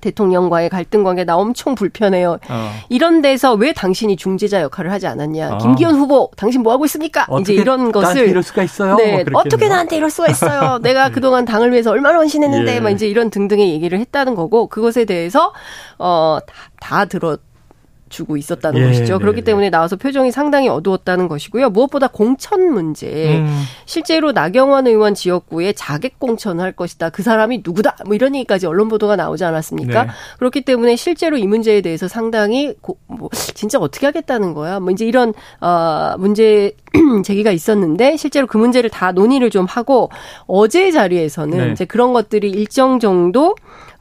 대통령과의 0.00 0.68
갈등 0.68 1.02
관계 1.02 1.24
나 1.24 1.36
엄청 1.36 1.74
불편해요. 1.74 2.38
어. 2.48 2.70
이런 2.88 3.22
데서 3.22 3.54
왜 3.54 3.72
당신이 3.72 4.16
중재자 4.16 4.60
역할을 4.62 4.92
하지 4.92 5.06
않았냐? 5.06 5.54
어. 5.54 5.58
김기현 5.58 5.94
후보, 5.94 6.30
당신 6.36 6.62
뭐 6.62 6.72
하고 6.72 6.84
있습니까? 6.84 7.26
이제 7.40 7.54
이런 7.54 7.92
것을 7.92 8.28
이럴 8.28 8.42
수가 8.42 8.62
있어요. 8.62 8.96
네, 8.96 9.24
뭐 9.24 9.40
어떻게 9.40 9.68
나한테 9.68 9.96
이럴 9.96 10.10
수가 10.10 10.28
있어요? 10.28 10.78
내가 10.82 11.08
네. 11.08 11.14
그동안 11.14 11.44
당을 11.44 11.72
위해서 11.72 11.90
얼마나 11.90 12.18
헌신했는데, 12.18 12.76
예. 12.76 12.80
막 12.80 12.90
이제 12.90 13.06
이런 13.08 13.30
등등의 13.30 13.70
얘기를 13.70 13.98
했다는 13.98 14.34
거고 14.34 14.66
그것에 14.68 15.06
대해서 15.06 15.52
어다 15.98 16.52
다 16.78 17.04
들어 17.06 17.38
주고 18.08 18.36
있었다는 18.36 18.80
예, 18.80 18.86
것이죠. 18.86 19.14
네, 19.14 19.18
그렇기 19.18 19.40
네. 19.40 19.44
때문에 19.44 19.70
나와서 19.70 19.96
표정이 19.96 20.30
상당히 20.30 20.68
어두웠다는 20.68 21.28
것이고요. 21.28 21.70
무엇보다 21.70 22.08
공천 22.08 22.72
문제. 22.72 23.38
음. 23.38 23.62
실제로 23.84 24.32
나경원 24.32 24.86
의원 24.86 25.14
지역구에 25.14 25.72
자객 25.72 26.18
공천을 26.18 26.62
할 26.62 26.72
것이다. 26.72 27.10
그 27.10 27.22
사람이 27.22 27.62
누구다. 27.64 27.96
뭐 28.04 28.14
이런 28.14 28.34
얘기까지 28.34 28.66
언론 28.66 28.88
보도가 28.88 29.16
나오지 29.16 29.44
않았습니까? 29.44 30.04
네. 30.04 30.10
그렇기 30.38 30.62
때문에 30.62 30.96
실제로 30.96 31.36
이 31.36 31.46
문제에 31.46 31.80
대해서 31.80 32.06
상당히 32.06 32.74
고, 32.80 32.98
뭐 33.06 33.28
진짜 33.54 33.78
어떻게 33.78 34.06
하겠다는 34.06 34.54
거야. 34.54 34.78
뭐 34.78 34.90
이제 34.90 35.04
이런 35.04 35.34
어 35.60 36.14
문제 36.18 36.72
제기가 37.24 37.50
있었는데 37.50 38.16
실제로 38.16 38.46
그 38.46 38.56
문제를 38.56 38.90
다 38.90 39.12
논의를 39.12 39.50
좀 39.50 39.66
하고 39.66 40.10
어제 40.46 40.90
자리에서는 40.92 41.58
네. 41.58 41.72
이제 41.72 41.84
그런 41.84 42.12
것들이 42.12 42.50
일정 42.50 43.00
정도 43.00 43.54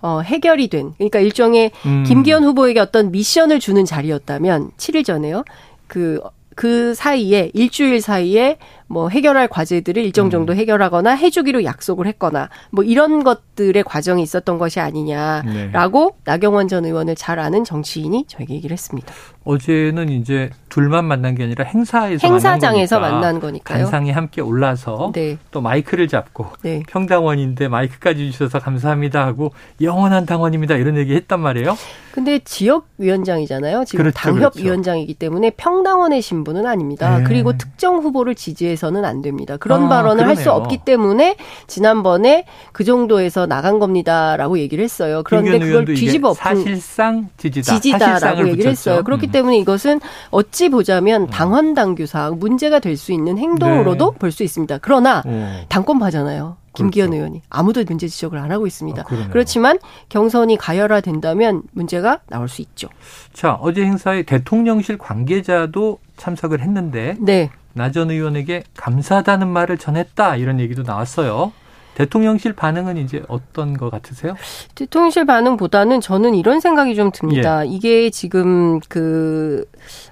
어, 0.06 0.22
해결이 0.22 0.68
된 0.68 0.94
그러니까 0.98 1.20
일종의 1.20 1.72
음. 1.88 2.04
김기현 2.06 2.44
후보에게 2.44 2.80
어떤 2.80 3.12
미션을 3.12 3.60
주는 3.60 3.84
자리였다면 3.86 4.70
7일 4.78 5.04
전에요. 5.04 5.44
그그 5.88 6.22
그 6.56 6.94
사이에 6.94 7.50
일주일 7.56 8.02
사이에 8.02 8.58
뭐 8.88 9.10
해결할 9.10 9.48
과제들을 9.48 10.04
일정 10.04 10.30
정도 10.30 10.54
음. 10.54 10.58
해결하거나 10.58 11.16
해주기로 11.16 11.64
약속을 11.64 12.08
했거나 12.08 12.50
뭐 12.72 12.84
이런 12.84 13.24
것들의 13.24 13.84
과정이 13.84 14.22
있었던 14.22 14.58
것이 14.58 14.80
아니냐라고 14.80 16.16
네. 16.18 16.32
나경원 16.32 16.68
전 16.68 16.86
의원을 16.86 17.16
잘 17.16 17.40
아는 17.40 17.64
정치인이 17.64 18.26
저에게 18.28 18.54
얘기를 18.56 18.74
했습니다. 18.74 19.14
어제는 19.44 20.10
이제 20.10 20.50
둘만 20.70 21.06
만난 21.06 21.36
게 21.36 21.44
아니라 21.44 21.66
행사에서 21.66 22.28
행사장에서 22.28 23.00
만난, 23.00 23.22
만난 23.22 23.40
거니까요. 23.40 23.84
단상에 23.84 24.12
함께 24.12 24.42
올라서 24.42 25.12
네. 25.14 25.38
또 25.52 25.62
마이크를 25.62 26.08
잡고 26.08 26.48
네. 26.64 26.82
평당원인데 26.88 27.68
마이크까지 27.68 28.32
주셔서 28.32 28.60
감사합니다 28.60 29.26
하고 29.26 29.52
영원한 29.82 30.26
당원입니다 30.26 30.76
이런 30.76 30.98
얘기 30.98 31.14
했단 31.16 31.40
말이에요. 31.40 31.78
근데 32.12 32.40
지역 32.40 32.88
위원장이잖아요. 32.98 33.84
지금 33.86 34.04
그렇죠, 34.04 34.18
당협 34.18 34.54
그렇죠. 34.54 34.66
위원장이기 34.66 35.14
때문에 35.16 35.52
평당원의 35.52 36.22
신분은 36.22 36.66
아닙니다. 36.66 37.20
네. 37.20 37.24
그리고 37.26 37.58
특정 37.58 37.98
후보를 37.98 38.36
지지해 38.36 38.75
해서는 38.76 39.04
안 39.06 39.22
됩니다. 39.22 39.58
그런 39.58 39.86
아, 39.86 39.90
발언을 39.90 40.28
할 40.28 40.36
수 40.36 40.52
없기 40.52 40.80
때문에 40.86 41.38
지난번에 41.66 42.46
그 42.74 42.84
정도에서 42.84 43.46
나간 43.48 43.80
겁니다라고 43.80 44.60
얘기를 44.60 44.84
했어요. 44.84 45.22
그런데 45.24 45.60
그걸 45.60 45.86
뒤집어 45.86 46.34
사실상 46.34 47.30
지지다. 47.38 47.74
지지다라고 47.76 48.48
얘기를 48.50 48.70
했어요. 48.72 49.04
그렇기 49.04 49.28
음. 49.28 49.32
때문에 49.32 49.58
이것은 49.60 50.00
어찌 50.30 50.70
보자면 50.70 51.24
음. 51.24 51.28
당헌 51.28 51.74
당규사 51.74 52.32
문제가 52.32 52.80
될 52.80 52.96
수 52.98 53.12
있는 53.12 53.38
행동으로도 53.38 54.12
네. 54.12 54.18
볼수 54.20 54.44
있습니다. 54.44 54.78
그러나 54.82 55.22
어. 55.26 55.62
당권파잖아요. 55.70 56.58
김기현 56.74 57.10
그렇죠. 57.12 57.18
의원이 57.18 57.42
아무도 57.50 57.84
문제 57.88 58.08
지적을 58.08 58.38
안 58.38 58.52
하고 58.52 58.68
있습니다. 58.68 59.02
아, 59.02 59.28
그렇지만 59.32 59.80
경선이 60.10 60.58
가열화된다면 60.58 61.64
문제가 61.72 62.20
나올 62.28 62.50
수 62.50 62.62
있죠. 62.62 62.90
자 63.34 63.54
어제 63.62 63.84
행사에 63.84 64.24
대통령실 64.24 64.98
관계자도 64.98 66.00
참석을 66.18 66.62
했는데 66.62 67.16
네. 67.20 67.50
나 67.76 67.92
전 67.92 68.10
의원에게 68.10 68.64
감사하다는 68.78 69.48
말을 69.48 69.78
전했다 69.78 70.38
이런 70.38 70.60
얘기도 70.60 70.84
나왔어요. 70.84 71.52
대통령실 71.96 72.52
반응은 72.54 72.98
이제 72.98 73.24
어떤 73.30 73.78
것 73.78 73.90
같으세요? 73.90 74.36
대통령실 74.76 75.26
반응보다는 75.26 76.02
저는 76.02 76.36
이런 76.36 76.60
생각이 76.60 76.94
좀 76.94 77.10
듭니다. 77.12 77.66
예. 77.66 77.70
이게 77.70 78.10
지금 78.10 78.82
그, 78.90 79.66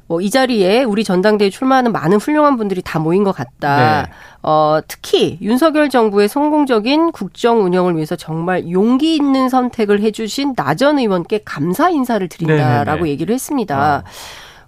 뭐, 0.08 0.22
이 0.22 0.29
자리에 0.29 0.84
우리 0.84 1.03
전당대회 1.03 1.50
출마하는 1.50 1.91
많은 1.91 2.17
훌륭한 2.20 2.55
분들이 2.55 2.82
다 2.82 3.00
모인 3.00 3.25
것 3.25 3.34
같다. 3.34 4.03
네. 4.03 4.12
어, 4.43 4.79
특히 4.88 5.38
윤석열 5.41 5.89
정부의 5.89 6.29
성공적인 6.29 7.12
국정 7.12 7.65
운영을 7.65 7.96
위해서 7.96 8.15
정말 8.15 8.70
용기 8.72 9.15
있는 9.17 9.50
선택을 9.50 10.00
해주신 10.01 10.53
나전 10.55 11.00
의원께 11.00 11.41
감사 11.43 11.89
인사를 11.89 12.25
드린다라고 12.29 13.00
네네네. 13.00 13.10
얘기를 13.10 13.34
했습니다. 13.34 14.03
어. 14.05 14.10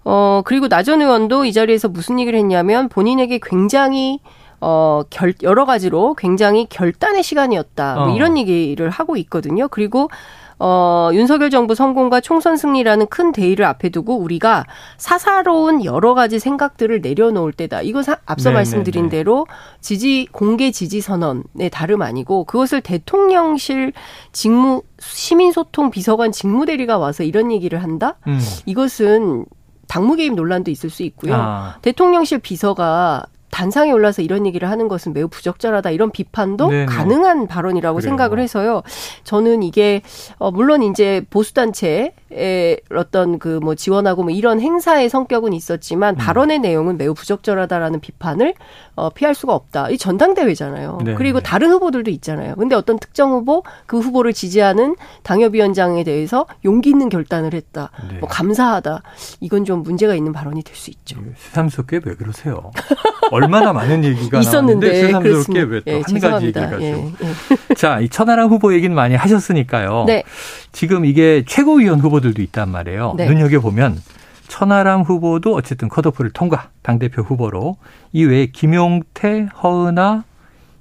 어, 0.05 0.41
그리고 0.45 0.67
나 0.69 0.83
전 0.83 1.01
의원도 1.01 1.45
이 1.45 1.51
자리에서 1.53 1.87
무슨 1.89 2.19
얘기를 2.19 2.37
했냐면 2.37 2.89
본인에게 2.89 3.39
굉장히 3.41 4.19
어, 4.61 5.01
결, 5.09 5.33
여러 5.43 5.65
가지로 5.65 6.13
굉장히 6.13 6.67
결단의 6.69 7.23
시간이었다. 7.23 7.95
뭐 7.95 8.03
어. 8.05 8.15
이런 8.15 8.37
얘기를 8.37 8.89
하고 8.89 9.17
있거든요. 9.17 9.67
그리고 9.67 10.09
어, 10.57 11.09
윤석열 11.11 11.49
정부 11.49 11.75
성공과 11.75 12.21
총선 12.21 12.55
승리라는 12.55 13.07
큰 13.07 13.31
대의를 13.33 13.65
앞에 13.65 13.89
두고 13.89 14.15
우리가 14.17 14.65
사사로운 14.97 15.83
여러 15.83 16.13
가지 16.13 16.39
생각들을 16.39 17.01
내려놓을 17.01 17.51
때다. 17.51 17.81
이거 17.81 18.01
사, 18.03 18.17
앞서 18.25 18.49
네 18.51 18.53
말씀드린 18.55 19.05
네, 19.05 19.09
네. 19.09 19.17
대로 19.17 19.47
지지 19.81 20.27
공개 20.31 20.71
지지 20.71 21.01
선언의 21.01 21.69
다름 21.71 22.01
아니고 22.03 22.45
그것을 22.45 22.81
대통령실 22.81 23.91
직무 24.31 24.83
시민소통 24.99 25.89
비서관 25.91 26.31
직무대리가 26.31 26.97
와서 26.97 27.23
이런 27.23 27.51
얘기를 27.51 27.83
한다. 27.83 28.15
음. 28.27 28.39
이것은 28.65 29.45
당무 29.87 30.15
개입 30.15 30.33
논란도 30.33 30.71
있을 30.71 30.89
수 30.89 31.03
있고요. 31.03 31.33
아. 31.35 31.77
대통령실 31.81 32.39
비서가 32.39 33.25
단상에 33.55 33.89
올라서 33.93 34.21
이런 34.21 34.45
얘기를 34.45 34.69
하는 34.69 34.89
것은 34.89 35.13
매우 35.13 35.29
부적절하다 35.29 35.91
이런 35.91 36.11
비판도 36.11 36.67
네네. 36.67 36.85
가능한 36.87 37.47
발언이라고 37.47 37.95
그래요. 37.99 38.09
생각을 38.09 38.39
해서요. 38.39 38.83
저는 39.23 39.63
이게 39.63 40.01
어 40.39 40.51
물론 40.51 40.83
이제 40.83 41.23
보수 41.29 41.53
단체의 41.53 42.81
어떤 42.93 43.39
그 43.39 43.59
뭐 43.63 43.73
지원하고 43.75 44.23
뭐 44.23 44.31
이런 44.31 44.59
행사의 44.59 45.07
성격은 45.09 45.53
있었지만 45.53 46.15
음. 46.15 46.17
발언의 46.17 46.59
내용은 46.59 46.97
매우 46.97 47.13
부적절하다라는 47.13 48.01
비판을 48.01 48.53
어 48.95 49.09
피할 49.09 49.33
수가 49.33 49.55
없다. 49.55 49.89
이 49.89 49.97
전당대회잖아요. 49.97 50.99
네네. 51.05 51.17
그리고 51.17 51.39
다른 51.39 51.71
후보들도 51.71 52.11
있잖아요. 52.11 52.55
근데 52.55 52.75
어떤 52.75 52.99
특정 52.99 53.31
후보 53.31 53.63
그 53.85 53.99
후보를 53.99 54.33
지지하는 54.33 54.97
당협위원장에 55.23 56.03
대해서 56.03 56.45
용기 56.65 56.89
있는 56.89 57.07
결단을 57.07 57.53
했다. 57.53 57.91
네. 58.11 58.17
뭐 58.19 58.27
감사하다. 58.27 59.01
이건 59.39 59.63
좀 59.63 59.81
문제가 59.83 60.13
있는 60.13 60.33
발언이 60.33 60.61
될 60.63 60.75
수 60.75 60.89
있죠. 60.91 61.17
새삼스럽게 61.37 62.01
왜 62.03 62.15
그러세요? 62.15 62.71
얼마나 63.45 63.73
많은 63.73 64.03
얘기가 64.03 64.39
있었는데 64.39 64.93
새삼스럽게 64.93 65.61
왜 65.61 65.81
또한 65.81 66.03
예, 66.09 66.19
가지 66.19 66.45
얘기를 66.47 66.69
가지고. 66.69 66.81
예, 66.83 67.27
예. 67.69 67.73
자, 67.75 67.99
이 67.99 68.09
천하람 68.09 68.49
후보 68.49 68.73
얘기는 68.73 68.93
많이 68.93 69.15
하셨으니까요. 69.15 70.05
네. 70.07 70.23
지금 70.71 71.05
이게 71.05 71.43
최고위원 71.47 71.99
후보들도 71.99 72.41
있단 72.41 72.69
말이에요. 72.69 73.15
네. 73.17 73.27
눈여겨 73.27 73.61
보면 73.61 74.01
천하람 74.47 75.01
후보도 75.01 75.55
어쨌든 75.55 75.89
컷오프를 75.89 76.31
통과, 76.31 76.69
당대표 76.81 77.21
후보로 77.21 77.77
이외에 78.13 78.47
김용태, 78.47 79.47
허은하, 79.61 80.23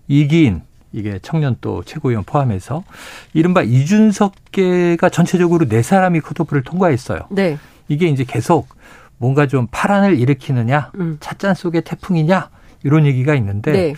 이기인, 0.09 0.63
이게 0.93 1.19
청년 1.23 1.57
또 1.61 1.83
최고위원 1.83 2.25
포함해서 2.25 2.85
이른바 3.33 3.63
이준석계가 3.63 5.09
전체적으로 5.09 5.67
네 5.67 5.83
사람이 5.83 6.21
컷오프를 6.21 6.63
통과했어요. 6.63 7.21
네. 7.31 7.59
이게 7.89 8.07
이제 8.07 8.25
계속 8.25 8.69
뭔가 9.19 9.47
좀 9.47 9.67
파란을 9.71 10.19
일으키느냐, 10.19 10.93
음. 10.97 11.17
찻잔 11.21 11.55
속의 11.55 11.83
태풍이냐 11.83 12.49
이런 12.85 13.07
얘기가 13.07 13.35
있는데 13.35 13.73
네. 13.73 13.95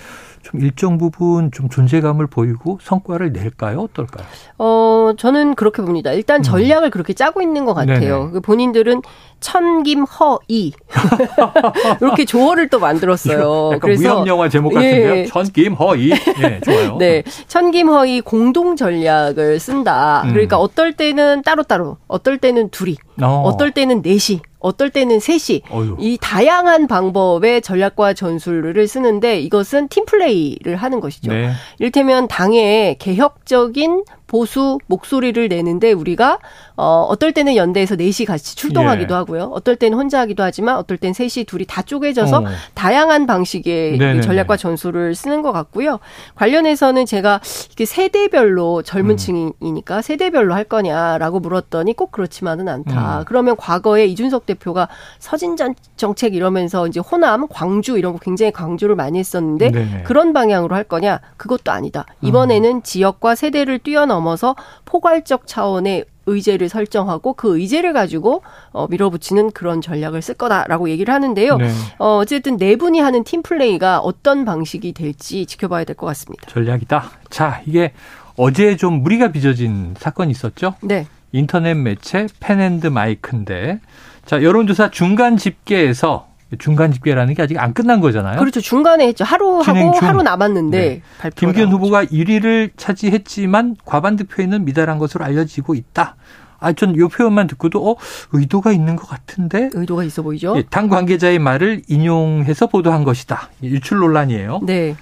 좀 0.47 0.61
일정 0.61 0.97
부분 0.97 1.51
좀 1.51 1.69
존재감을 1.69 2.29
보이고 2.29 2.79
성과를 2.81 3.33
낼까요? 3.33 3.81
어떨까요? 3.81 4.25
어, 4.59 5.13
저는 5.19 5.57
그렇게 5.57 5.83
봅니다. 5.83 6.13
일단 6.13 6.41
음. 6.41 6.43
전략을 6.43 6.89
음. 6.89 6.91
그렇게 6.91 7.15
짜고 7.15 7.43
있는 7.43 7.65
것 7.65 7.75
같아요. 7.75 8.19
네네. 8.19 8.31
그 8.31 8.41
본인들은 8.41 9.03
천김허이 9.41 10.73
이렇게 12.01 12.25
조어를 12.25 12.69
또 12.69 12.79
만들었어요. 12.79 13.79
그래서 13.81 14.03
무협 14.03 14.27
영화 14.29 14.49
제목 14.49 14.73
같은데요. 14.73 15.17
예. 15.17 15.25
천김허이. 15.27 16.11
네, 16.41 16.61
좋아요. 16.61 16.97
네, 16.99 17.25
천김허이 17.49 18.21
공동 18.21 18.77
전략을 18.77 19.59
쓴다. 19.59 20.23
음. 20.27 20.31
그러니까 20.31 20.59
어떨 20.59 20.93
때는 20.93 21.43
따로따로, 21.43 21.97
어떨 22.07 22.39
때는 22.39 22.71
둘이, 22.71 22.97
어. 23.21 23.43
어떨 23.45 23.73
때는 23.73 24.03
넷이, 24.03 24.41
어떨 24.67 24.91
때는 24.91 25.21
셋이 25.21 25.63
어휴. 25.71 25.97
이 26.01 26.19
다양한 26.21 26.89
방법의 26.89 27.63
전략과 27.63 28.15
전술을 28.15 28.89
쓰는데 28.89 29.41
이것은 29.41 29.89
팀플레이를 29.89 30.77
하는 30.77 31.01
것이죠. 31.01 31.33
네. 31.33 31.53
이를테면 31.79 32.27
당의 32.27 32.99
개혁적인 32.99 34.05
보수 34.27 34.79
목소리를 34.87 35.49
내는데 35.49 35.93
우리가 35.93 36.39
어 36.77 37.07
어떨 37.09 37.33
때는 37.33 37.57
연대에서 37.57 37.97
넷이 37.97 38.27
같이 38.27 38.57
출동하기도 38.57 39.15
예. 39.15 39.17
하고요. 39.17 39.45
어떨 39.55 39.77
때는 39.77 39.97
혼자 39.97 40.21
하기도 40.21 40.43
하지만 40.43 40.77
어떨 40.77 40.97
땐 40.97 41.13
셋이 41.13 41.45
둘이 41.47 41.65
다 41.67 41.83
쪼개져서 41.83 42.39
어. 42.39 42.45
다양한 42.75 43.27
방식의 43.27 43.99
그 43.99 44.21
전략과 44.21 44.57
전술을 44.57 45.15
쓰는 45.15 45.43
것 45.43 45.53
같고요. 45.53 46.01
관련해서는 46.35 47.07
제가 47.07 47.41
이게 47.73 47.85
세대별로 47.85 48.83
젊은 48.83 49.15
음. 49.15 49.17
층이니까 49.17 50.03
세대별로 50.03 50.55
할 50.55 50.65
거냐라고 50.65 51.41
물었더니 51.41 51.95
꼭 51.95 52.11
그렇지만은 52.11 52.69
않다. 52.69 53.21
음. 53.21 53.25
그러면 53.27 53.57
과거에 53.57 54.07
이준석 54.07 54.47
대표가 54.47 54.89
서진 55.19 55.57
정책 55.97 56.35
이러면서 56.35 56.87
이제 56.87 57.01
호남, 57.01 57.47
광주 57.49 57.97
이런 57.97 58.13
거 58.13 58.19
굉장히 58.19 58.51
강조를 58.53 58.97
많이 58.97 59.19
했었는데 59.19 59.71
네네. 59.71 60.03
그런 60.03 60.33
방향으로 60.33 60.75
할 60.75 60.85
거냐? 60.85 61.21
그것도 61.37 61.71
아니다. 61.71 62.05
이번에는 62.23 62.71
음. 62.77 62.83
지역과 62.83 63.35
세대를 63.35 63.79
뛰어넘 63.79 64.16
넘어서 64.17 64.57
포괄적 64.87 65.47
차원의 65.47 66.07
의제를 66.29 66.69
설정하고 66.69 67.35
그 67.35 67.59
의제를 67.59 67.93
가지고 67.93 68.43
어, 68.73 68.87
밀어붙이는 68.89 69.53
그런 69.53 69.81
전략을 69.81 70.23
쓸 70.23 70.35
거다라고 70.35 70.89
얘기를 70.91 71.13
하는데요. 71.15 71.57
네. 71.59 71.71
어, 71.99 72.17
어쨌든 72.17 72.57
네 72.57 72.75
분이 72.77 72.99
하는 72.99 73.23
팀 73.23 73.43
플레이가 73.43 74.01
어떤 74.01 74.45
방식이 74.45 74.93
될지 74.93 75.47
지켜봐야 75.47 75.85
될 75.85 75.95
것 75.95 76.07
같습니다. 76.07 76.47
전략이다. 76.51 77.11
자, 77.31 77.61
이게 77.67 77.93
어제 78.37 78.77
좀 78.77 79.03
무리가 79.03 79.31
빚어진 79.31 79.95
사건이 79.99 80.31
있었죠. 80.33 80.75
네. 80.83 81.07
인터넷 81.33 81.75
매체 81.75 82.27
펜앤드 82.41 82.87
마이크인데 82.89 83.81
자 84.25 84.43
여론조사 84.43 84.91
중간 84.91 85.37
집계에서 85.37 86.27
중간 86.59 86.93
집계라는 86.93 87.35
게 87.35 87.43
아직 87.43 87.59
안 87.59 87.75
끝난 87.75 88.01
거잖아요. 88.01 88.39
그렇죠. 88.39 88.61
중간에 88.61 89.07
했죠. 89.09 89.25
하루 89.25 89.61
하고 89.61 89.93
중. 89.93 90.09
하루 90.09 90.23
남았는데 90.23 91.03
네. 91.23 91.31
김기현 91.35 91.71
후보가 91.73 92.05
1위를 92.05 92.71
차지했지만 92.77 93.77
과반 93.85 94.17
득표에는 94.17 94.65
미달한 94.65 94.99
것으로 94.99 95.25
알려지고 95.25 95.75
있다. 95.75 96.17
아, 96.59 96.73
전 96.73 96.97
요 96.97 97.09
표현만 97.09 97.49
듣고도 97.49 97.91
어 97.91 97.97
의도가 98.33 98.73
있는 98.73 98.97
것 98.97 99.07
같은데 99.09 99.71
의도가 99.75 100.05
있어 100.05 100.23
보이죠. 100.23 100.55
예, 100.57 100.63
당 100.63 100.89
관계자의 100.89 101.39
말을 101.39 101.83
인용해서 101.89 102.67
보도한 102.69 103.05
것이다. 103.05 103.51
유출 103.63 103.99
논란이에요. 103.99 104.61
네. 104.63 104.97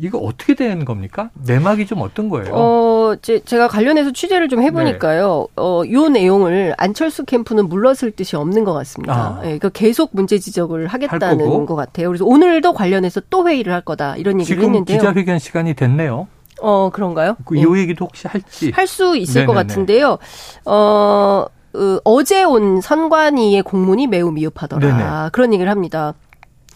이거 0.00 0.18
어떻게 0.18 0.54
되는 0.54 0.84
겁니까? 0.84 1.30
내막이 1.44 1.86
좀 1.86 2.00
어떤 2.02 2.28
거예요? 2.28 2.54
어, 2.54 3.14
제, 3.20 3.40
제가 3.40 3.66
관련해서 3.68 4.12
취재를 4.12 4.48
좀 4.48 4.62
해보니까요. 4.62 5.46
네. 5.48 5.52
어, 5.62 5.82
요 5.90 6.08
내용을 6.08 6.74
안철수 6.78 7.24
캠프는 7.24 7.68
물러설 7.68 8.12
뜻이 8.12 8.36
없는 8.36 8.64
것 8.64 8.72
같습니다. 8.74 9.12
아. 9.14 9.38
예, 9.40 9.44
그러니까 9.46 9.70
계속 9.70 10.10
문제 10.12 10.38
지적을 10.38 10.86
하겠다는 10.86 11.66
것 11.66 11.74
같아요. 11.74 12.08
그래서 12.08 12.24
오늘도 12.24 12.74
관련해서 12.74 13.22
또 13.28 13.48
회의를 13.48 13.72
할 13.72 13.80
거다 13.80 14.16
이런 14.16 14.40
얘기를 14.40 14.56
지금 14.56 14.70
했는데요. 14.74 14.98
기자회견 14.98 15.38
시간이 15.40 15.74
됐네요. 15.74 16.28
어, 16.60 16.90
그런가요? 16.92 17.36
그, 17.44 17.60
요 17.60 17.76
예. 17.76 17.80
얘기도 17.82 18.04
혹시 18.04 18.28
할지. 18.28 18.70
할 18.74 18.86
수 18.86 19.16
있을 19.16 19.42
네네네. 19.42 19.46
것 19.46 19.54
같은데요. 19.54 20.18
어, 20.64 21.44
어, 21.74 21.98
어제 22.04 22.44
온 22.44 22.80
선관위의 22.80 23.62
공문이 23.62 24.06
매우 24.06 24.30
미흡하더라. 24.30 24.96
네네. 24.96 25.30
그런 25.32 25.52
얘기를 25.52 25.70
합니다. 25.70 26.14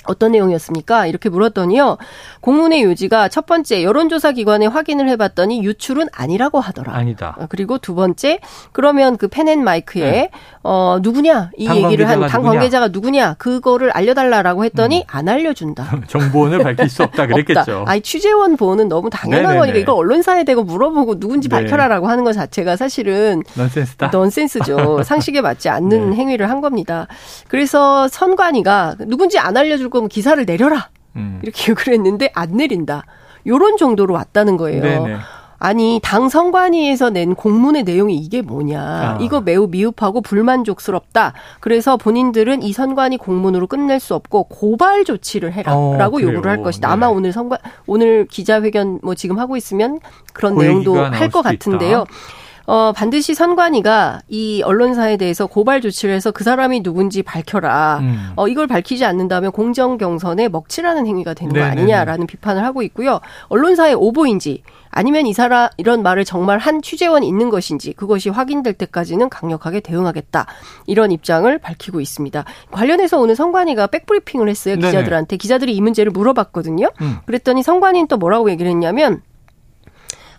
어떤 0.04 0.32
내용이었습니까? 0.32 1.06
이렇게 1.06 1.28
물었더니요. 1.28 1.96
공문의 2.40 2.82
요지가 2.82 3.28
첫 3.28 3.46
번째 3.46 3.82
여론조사 3.82 4.32
기관에 4.32 4.66
확인을 4.66 5.08
해봤더니 5.10 5.62
유출은 5.64 6.08
아니라고 6.12 6.60
하더라. 6.60 6.94
아니다. 6.94 7.36
어, 7.38 7.46
그리고 7.48 7.78
두 7.78 7.94
번째 7.94 8.40
그러면 8.72 9.16
그 9.16 9.28
펜앤마이크에 9.28 10.10
네. 10.10 10.30
어 10.64 10.98
누구냐 11.02 11.50
이 11.56 11.68
얘기를 11.68 12.08
한 12.08 12.20
당 12.28 12.42
관계자가 12.42 12.88
누구냐 12.88 13.34
그거를 13.34 13.90
알려달라라고 13.90 14.64
했더니 14.64 14.98
음. 15.00 15.04
안 15.08 15.28
알려준다. 15.28 16.00
정보원을 16.08 16.60
밝힐 16.60 16.88
수 16.88 17.02
없다 17.02 17.26
그랬겠죠. 17.28 17.60
없다. 17.60 17.84
아니 17.90 18.00
취재원 18.00 18.56
보호는 18.56 18.88
너무 18.88 19.10
당연한. 19.10 19.56
거니까 19.58 19.76
이걸 19.78 19.94
언론사에 19.96 20.44
대고 20.44 20.62
물어보고 20.64 21.18
누군지 21.20 21.48
네. 21.48 21.56
밝혀라라고 21.56 22.08
하는 22.08 22.24
것 22.24 22.32
자체가 22.32 22.76
사실은 22.76 23.42
넌센스다. 23.54 24.10
넌센스죠. 24.12 25.02
상식에 25.04 25.40
맞지 25.40 25.68
않는 25.68 26.10
네. 26.10 26.16
행위를 26.16 26.48
한 26.48 26.60
겁니다. 26.60 27.06
그래서 27.48 28.08
선관위가 28.08 28.96
누군지 29.06 29.38
안 29.38 29.56
알려줄 29.56 29.90
거면 29.92 30.08
기사를 30.08 30.44
내려라. 30.44 30.88
음. 31.14 31.38
이렇게 31.42 31.70
요구를 31.70 31.94
했는데 31.94 32.30
안 32.34 32.56
내린다. 32.56 33.04
요런 33.46 33.76
정도로 33.76 34.14
왔다는 34.14 34.56
거예요. 34.56 34.82
네네. 34.82 35.16
아니 35.64 36.00
당 36.02 36.28
선관위에서 36.28 37.10
낸 37.10 37.36
공문의 37.36 37.84
내용이 37.84 38.16
이게 38.16 38.42
뭐냐 38.42 38.80
아. 38.82 39.18
이거 39.20 39.40
매우 39.40 39.68
미흡하고 39.68 40.20
불만족스럽다 40.20 41.34
그래서 41.60 41.96
본인들은 41.96 42.62
이 42.64 42.72
선관위 42.72 43.16
공문으로 43.18 43.68
끝낼 43.68 44.00
수 44.00 44.16
없고 44.16 44.44
고발 44.44 45.04
조치를 45.04 45.52
해라라고 45.52 46.16
어, 46.16 46.20
요구를 46.20 46.50
할 46.50 46.64
것이다 46.64 46.88
네. 46.88 46.92
아마 46.92 47.06
오늘 47.06 47.32
선관 47.32 47.60
오늘 47.86 48.26
기자회견 48.28 49.00
뭐 49.04 49.14
지금 49.14 49.38
하고 49.38 49.56
있으면 49.56 50.00
그런 50.32 50.56
그 50.56 50.64
내용도 50.64 50.96
할 50.96 51.30
것 51.30 51.42
같은데요. 51.42 52.06
있다. 52.08 52.41
어, 52.66 52.92
반드시 52.92 53.34
선관위가 53.34 54.22
이 54.28 54.62
언론사에 54.62 55.16
대해서 55.16 55.46
고발 55.46 55.80
조치를 55.80 56.14
해서 56.14 56.30
그 56.30 56.44
사람이 56.44 56.82
누군지 56.82 57.22
밝혀라. 57.22 57.98
음. 58.00 58.32
어, 58.36 58.48
이걸 58.48 58.66
밝히지 58.66 59.04
않는다면 59.04 59.52
공정 59.52 59.98
경선에 59.98 60.48
먹칠하는 60.48 61.06
행위가 61.06 61.34
되는 61.34 61.52
네네네. 61.52 61.74
거 61.74 61.80
아니냐라는 61.80 62.26
비판을 62.26 62.64
하고 62.64 62.82
있고요. 62.82 63.20
언론사의 63.48 63.94
오보인지 63.94 64.62
아니면 64.90 65.26
이 65.26 65.32
사람 65.32 65.68
이런 65.78 66.02
말을 66.02 66.24
정말 66.24 66.58
한 66.58 66.82
취재원이 66.82 67.26
있는 67.26 67.48
것인지 67.50 67.94
그것이 67.94 68.28
확인될 68.28 68.74
때까지는 68.74 69.28
강력하게 69.30 69.80
대응하겠다. 69.80 70.46
이런 70.86 71.10
입장을 71.10 71.56
밝히고 71.58 72.00
있습니다. 72.00 72.44
관련해서 72.70 73.18
오늘 73.18 73.34
선관위가 73.34 73.86
백브리핑을 73.88 74.48
했어요. 74.48 74.76
기자들한테. 74.76 75.28
네네. 75.28 75.38
기자들이 75.38 75.74
이 75.74 75.80
문제를 75.80 76.12
물어봤거든요. 76.12 76.90
음. 77.00 77.16
그랬더니 77.24 77.62
선관위는 77.62 78.08
또 78.08 78.18
뭐라고 78.18 78.50
얘기를 78.50 78.70
했냐면 78.70 79.22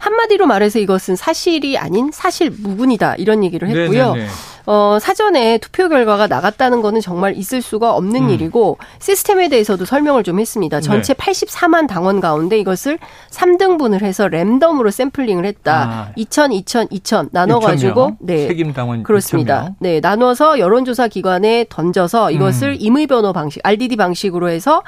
한마디로 0.03 0.47
말해서 0.47 0.79
이것은 0.79 1.15
사실이 1.15 1.77
아닌 1.77 2.11
사실 2.11 2.51
무근이다 2.51 3.15
이런 3.15 3.41
얘기를 3.41 3.69
했고요. 3.69 4.13
네네네. 4.13 4.29
어, 4.65 4.97
사전에 4.99 5.57
투표 5.59 5.87
결과가 5.87 6.27
나갔다는 6.27 6.81
거는 6.81 6.99
정말 6.99 7.37
있을 7.37 7.61
수가 7.61 7.93
없는 7.95 8.23
음. 8.23 8.29
일이고 8.29 8.77
시스템에 8.99 9.47
대해서도 9.47 9.85
설명을 9.85 10.23
좀 10.23 10.39
했습니다. 10.39 10.81
전체 10.81 11.13
네. 11.13 11.23
84만 11.23 11.87
당원 11.87 12.19
가운데 12.19 12.57
이것을 12.59 12.97
3등분을 13.29 14.01
해서 14.01 14.27
랜덤으로 14.27 14.91
샘플링을 14.91 15.45
했다. 15.45 15.83
아. 15.83 16.11
2000, 16.17 16.51
2000, 16.51 16.87
2000 16.91 17.29
나눠 17.31 17.59
가지고 17.59 18.17
네. 18.19 18.47
책임 18.47 18.73
당원 18.73 19.03
그렇습니다. 19.03 19.67
2,000명. 19.67 19.75
네, 19.79 19.99
나눠서 20.01 20.59
여론조사 20.59 21.07
기관에 21.07 21.65
던져서 21.69 22.31
이것을 22.31 22.71
음. 22.71 22.77
임의 22.77 23.07
변호 23.07 23.31
방식, 23.31 23.61
RDD 23.63 23.95
방식으로 23.95 24.49
해서 24.49 24.83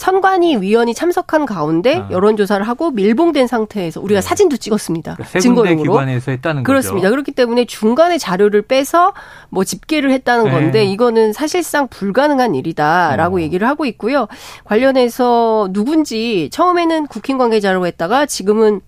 선관위 0.00 0.56
위원이 0.62 0.94
참석한 0.94 1.44
가운데 1.44 1.96
아. 1.96 2.08
여론조사를 2.10 2.66
하고 2.66 2.90
밀봉된 2.90 3.46
상태에서 3.46 4.00
우리가 4.00 4.22
네. 4.22 4.26
사진도 4.26 4.56
찍었습니다. 4.56 5.16
그러니까 5.16 5.38
증거용으로. 5.40 5.92
기관에서 5.92 6.30
했다는 6.30 6.62
그렇습니다. 6.62 7.08
거죠. 7.08 7.10
그렇기 7.10 7.32
때문에 7.32 7.66
중간에 7.66 8.16
자료를 8.16 8.62
빼서 8.62 9.12
뭐 9.50 9.62
집계를 9.62 10.10
했다는 10.10 10.44
네. 10.46 10.50
건데 10.52 10.84
이거는 10.86 11.34
사실상 11.34 11.86
불가능한 11.88 12.54
일이다라고 12.54 13.36
어. 13.36 13.40
얘기를 13.42 13.68
하고 13.68 13.84
있고요. 13.84 14.26
관련해서 14.64 15.68
누군지 15.70 16.48
처음에는 16.50 17.06
국힘 17.06 17.36
관계자라고 17.36 17.86
했다가 17.86 18.24
지금은 18.24 18.80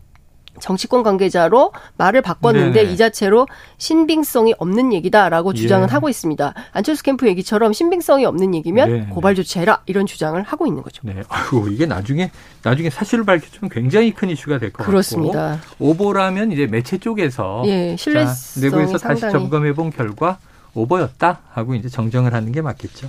정치권 0.62 1.02
관계자로 1.02 1.72
말을 1.98 2.22
바꿨는데 2.22 2.82
네네. 2.82 2.92
이 2.92 2.96
자체로 2.96 3.48
신빙성이 3.78 4.54
없는 4.58 4.92
얘기다라고 4.92 5.52
예. 5.54 5.58
주장은 5.58 5.88
예. 5.88 5.92
하고 5.92 6.08
있습니다. 6.08 6.54
안철수 6.72 7.02
캠프 7.02 7.26
얘기처럼 7.26 7.72
신빙성이 7.72 8.24
없는 8.24 8.54
얘기면 8.54 8.90
네 8.92 9.06
고발 9.10 9.34
조치해라 9.34 9.82
이런 9.86 10.06
주장을 10.06 10.40
하고 10.40 10.66
있는 10.66 10.82
거죠. 10.82 11.02
네, 11.04 11.22
아이고 11.28 11.66
이게 11.68 11.84
나중에 11.86 12.30
나중에 12.62 12.90
사실을 12.90 13.24
밝혀주면 13.24 13.70
굉장히 13.70 14.12
큰 14.12 14.30
이슈가 14.30 14.58
될 14.58 14.70
것 14.70 14.78
같고 14.78 14.90
그렇습니다. 14.90 15.60
오보라면 15.80 16.52
이제 16.52 16.66
매체 16.66 16.96
쪽에서 16.96 17.64
예, 17.66 17.96
신뢰성 17.98 18.62
내부에서 18.62 18.98
다시 18.98 19.22
점검해 19.22 19.74
본 19.74 19.90
결과 19.90 20.38
오보였다 20.74 21.40
하고 21.50 21.74
이제 21.74 21.88
정정을 21.88 22.32
하는 22.34 22.52
게 22.52 22.62
맞겠죠. 22.62 23.08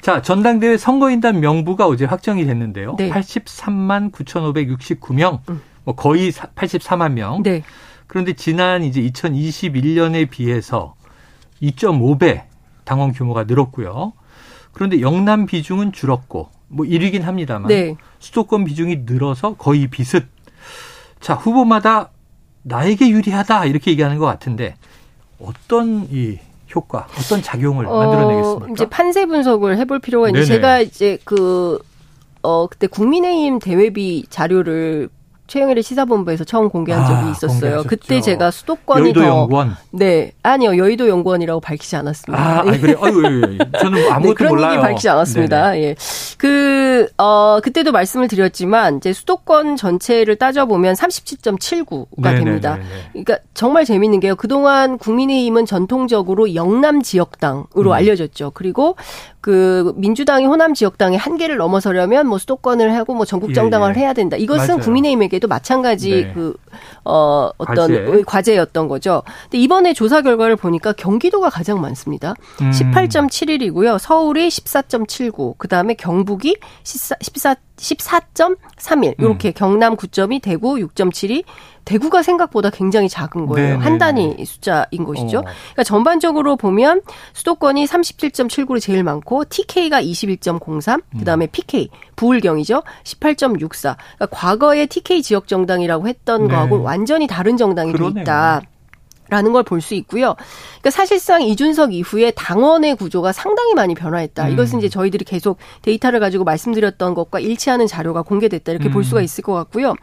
자, 0.00 0.22
전당대회 0.22 0.76
선거인단 0.76 1.40
명부가 1.40 1.86
어제 1.86 2.04
확정이 2.04 2.46
됐는데요. 2.46 2.94
네. 2.98 3.10
83만 3.10 4.12
9,569명. 4.12 5.40
음. 5.48 5.60
뭐 5.84 5.94
거의 5.94 6.32
84만 6.32 7.12
명. 7.12 7.42
네. 7.42 7.62
그런데 8.06 8.32
지난 8.32 8.84
이제 8.84 9.00
2021년에 9.02 10.28
비해서 10.28 10.94
2.5배 11.62 12.44
당원 12.84 13.12
규모가 13.12 13.44
늘었고요. 13.44 14.12
그런데 14.72 15.00
영남 15.00 15.46
비중은 15.46 15.92
줄었고 15.92 16.50
뭐 16.68 16.84
1위긴 16.86 17.22
합니다만 17.22 17.68
네. 17.68 17.96
수도권 18.18 18.64
비중이 18.64 19.02
늘어서 19.06 19.54
거의 19.54 19.86
비슷. 19.86 20.26
자 21.20 21.34
후보마다 21.34 22.10
나에게 22.62 23.08
유리하다 23.08 23.66
이렇게 23.66 23.90
얘기하는 23.92 24.18
것 24.18 24.26
같은데 24.26 24.74
어떤 25.38 26.08
이 26.10 26.38
효과, 26.74 27.06
어떤 27.18 27.42
작용을 27.42 27.86
어, 27.86 27.98
만들어내겠습니까? 27.98 28.72
이제 28.72 28.88
판세 28.88 29.26
분석을 29.26 29.78
해볼 29.78 30.00
필요가 30.00 30.28
있는데 30.28 30.46
제가 30.46 30.80
이제 30.80 31.18
그 31.24 31.78
어, 32.42 32.66
그때 32.66 32.86
국민의힘 32.86 33.58
대외비 33.58 34.26
자료를 34.28 35.08
최영일의 35.46 35.82
시사본부에서 35.82 36.44
처음 36.44 36.68
공개한 36.70 37.02
아, 37.02 37.06
적이 37.06 37.30
있었어요. 37.32 37.60
공개하셨죠. 37.60 37.88
그때 37.88 38.20
제가 38.20 38.50
수도권이 38.50 39.02
여의도 39.02 39.20
더 39.20 39.26
연구원? 39.26 39.76
네 39.90 40.32
아니요 40.42 40.76
여의도 40.76 41.08
연구원이라고 41.08 41.60
밝히지 41.60 41.96
않았습니다. 41.96 42.42
아, 42.42 42.60
아니, 42.60 42.80
그래 42.80 42.94
아유, 43.00 43.58
저는 43.78 44.02
뭐 44.02 44.12
아무것도 44.12 44.28
네, 44.28 44.34
그런 44.34 44.48
몰라요. 44.54 44.72
얘기 44.72 44.80
밝히지 44.82 45.08
않았습니다. 45.08 45.70
네네. 45.72 45.82
예, 45.84 45.96
그어 46.38 47.60
그때도 47.62 47.92
말씀을 47.92 48.28
드렸지만 48.28 48.96
이제 48.96 49.12
수도권 49.12 49.76
전체를 49.76 50.36
따져 50.36 50.66
보면 50.66 50.94
37.79가 50.94 52.36
됩니다. 52.36 52.78
그러니까 53.12 53.38
정말 53.52 53.84
재밌는 53.84 54.20
게요. 54.20 54.36
그동안 54.36 54.98
국민의힘은 54.98 55.66
전통적으로 55.66 56.54
영남 56.54 57.02
지역당으로 57.02 57.90
음. 57.90 57.92
알려졌죠. 57.92 58.52
그리고 58.54 58.96
그 59.44 59.92
민주당이 59.96 60.46
호남 60.46 60.72
지역당의 60.72 61.18
한계를 61.18 61.58
넘어서려면 61.58 62.26
뭐 62.26 62.38
수도권을 62.38 62.94
하고 62.94 63.12
뭐 63.12 63.26
전국 63.26 63.52
정당화를 63.52 63.94
예, 63.94 64.00
예. 64.00 64.04
해야 64.04 64.14
된다. 64.14 64.38
이것은 64.38 64.66
맞아요. 64.68 64.80
국민의힘에게도 64.80 65.48
마찬가지 65.48 66.10
네. 66.10 66.32
그어 66.32 67.52
어떤 67.58 67.76
과제. 67.76 68.22
과제 68.24 68.56
였던 68.56 68.88
거죠. 68.88 69.22
근데 69.42 69.58
이번에 69.58 69.92
조사 69.92 70.22
결과를 70.22 70.56
보니까 70.56 70.94
경기도가 70.94 71.50
가장 71.50 71.78
많습니다. 71.82 72.32
음. 72.62 72.70
18.71이고요. 72.70 73.98
서울이 73.98 74.48
14.79. 74.48 75.58
그다음에 75.58 75.92
경북이 75.92 76.56
14 76.82 77.16
14 77.20 77.56
14.31. 77.76 79.16
이렇게 79.18 79.48
음. 79.48 79.52
경남 79.54 79.96
9점이 79.96 80.40
대구 80.40 80.76
6.72. 80.76 81.44
대구가 81.84 82.22
생각보다 82.22 82.70
굉장히 82.70 83.08
작은 83.08 83.46
거예요. 83.46 83.68
네네. 83.70 83.82
한 83.82 83.92
네, 83.94 83.98
단위 83.98 84.36
네. 84.36 84.44
숫자인 84.44 85.04
것이죠. 85.04 85.38
어. 85.38 85.42
그러니까 85.42 85.84
전반적으로 85.84 86.56
보면 86.56 87.02
수도권이 87.32 87.84
37.79로 87.86 88.80
제일 88.80 89.02
많고 89.04 89.44
TK가 89.44 90.02
21.03, 90.02 91.02
그다음에 91.18 91.46
PK 91.46 91.88
부울경이죠. 92.16 92.82
18.64. 93.04 93.96
그러니까 94.16 94.26
과거에 94.30 94.86
TK 94.86 95.22
지역 95.22 95.48
정당이라고 95.48 96.08
했던 96.08 96.48
네. 96.48 96.54
거하고 96.54 96.82
완전히 96.82 97.26
다른 97.26 97.56
정당이 97.56 97.92
돼 97.92 98.20
있다. 98.20 98.62
라는 99.34 99.52
걸 99.52 99.64
볼 99.64 99.80
수 99.80 99.94
있고요. 99.94 100.36
그러니까 100.80 100.90
사실상 100.90 101.42
이준석 101.42 101.92
이후에 101.92 102.30
당원의 102.30 102.94
구조가 102.96 103.32
상당히 103.32 103.74
많이 103.74 103.94
변화했다. 103.94 104.46
음. 104.46 104.52
이것은 104.52 104.78
이제 104.78 104.88
저희들이 104.88 105.24
계속 105.24 105.58
데이터를 105.82 106.20
가지고 106.20 106.44
말씀드렸던 106.44 107.14
것과 107.14 107.40
일치하는 107.40 107.86
자료가 107.88 108.22
공개됐다. 108.22 108.70
이렇게 108.70 108.88
음. 108.88 108.92
볼 108.92 109.02
수가 109.04 109.20
있을 109.22 109.42
것 109.42 109.52
같고요. 109.54 109.94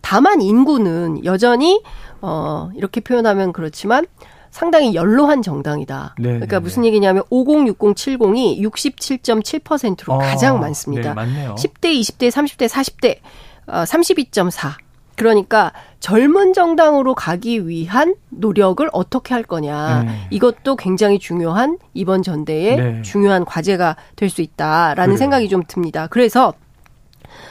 다만 0.00 0.40
인구는 0.40 1.24
여전히 1.26 1.82
어 2.22 2.70
이렇게 2.74 3.00
표현하면 3.00 3.52
그렇지만 3.52 4.06
상당히 4.50 4.94
연로한 4.94 5.42
정당이다. 5.42 6.14
네, 6.18 6.28
그러니까 6.30 6.58
네, 6.58 6.62
무슨 6.62 6.84
얘기냐면 6.86 7.22
506070이 7.30 8.60
67.7%로 8.62 10.14
어, 10.14 10.18
가장 10.18 10.58
많습니다. 10.60 11.14
네, 11.14 11.48
10대, 11.54 12.00
20대, 12.00 12.30
30대, 12.30 12.68
40대 12.68 13.18
어, 13.66 13.82
32.4. 13.84 14.87
그러니까 15.18 15.72
젊은 16.00 16.52
정당으로 16.52 17.14
가기 17.14 17.66
위한 17.68 18.14
노력을 18.30 18.88
어떻게 18.92 19.34
할 19.34 19.42
거냐. 19.42 20.02
음. 20.02 20.26
이것도 20.30 20.76
굉장히 20.76 21.18
중요한 21.18 21.76
이번 21.92 22.22
전대의 22.22 22.76
네. 22.76 23.02
중요한 23.02 23.44
과제가 23.44 23.96
될 24.16 24.30
수 24.30 24.42
있다라는 24.42 25.04
그래요. 25.14 25.16
생각이 25.16 25.48
좀 25.48 25.62
듭니다. 25.66 26.06
그래서 26.08 26.54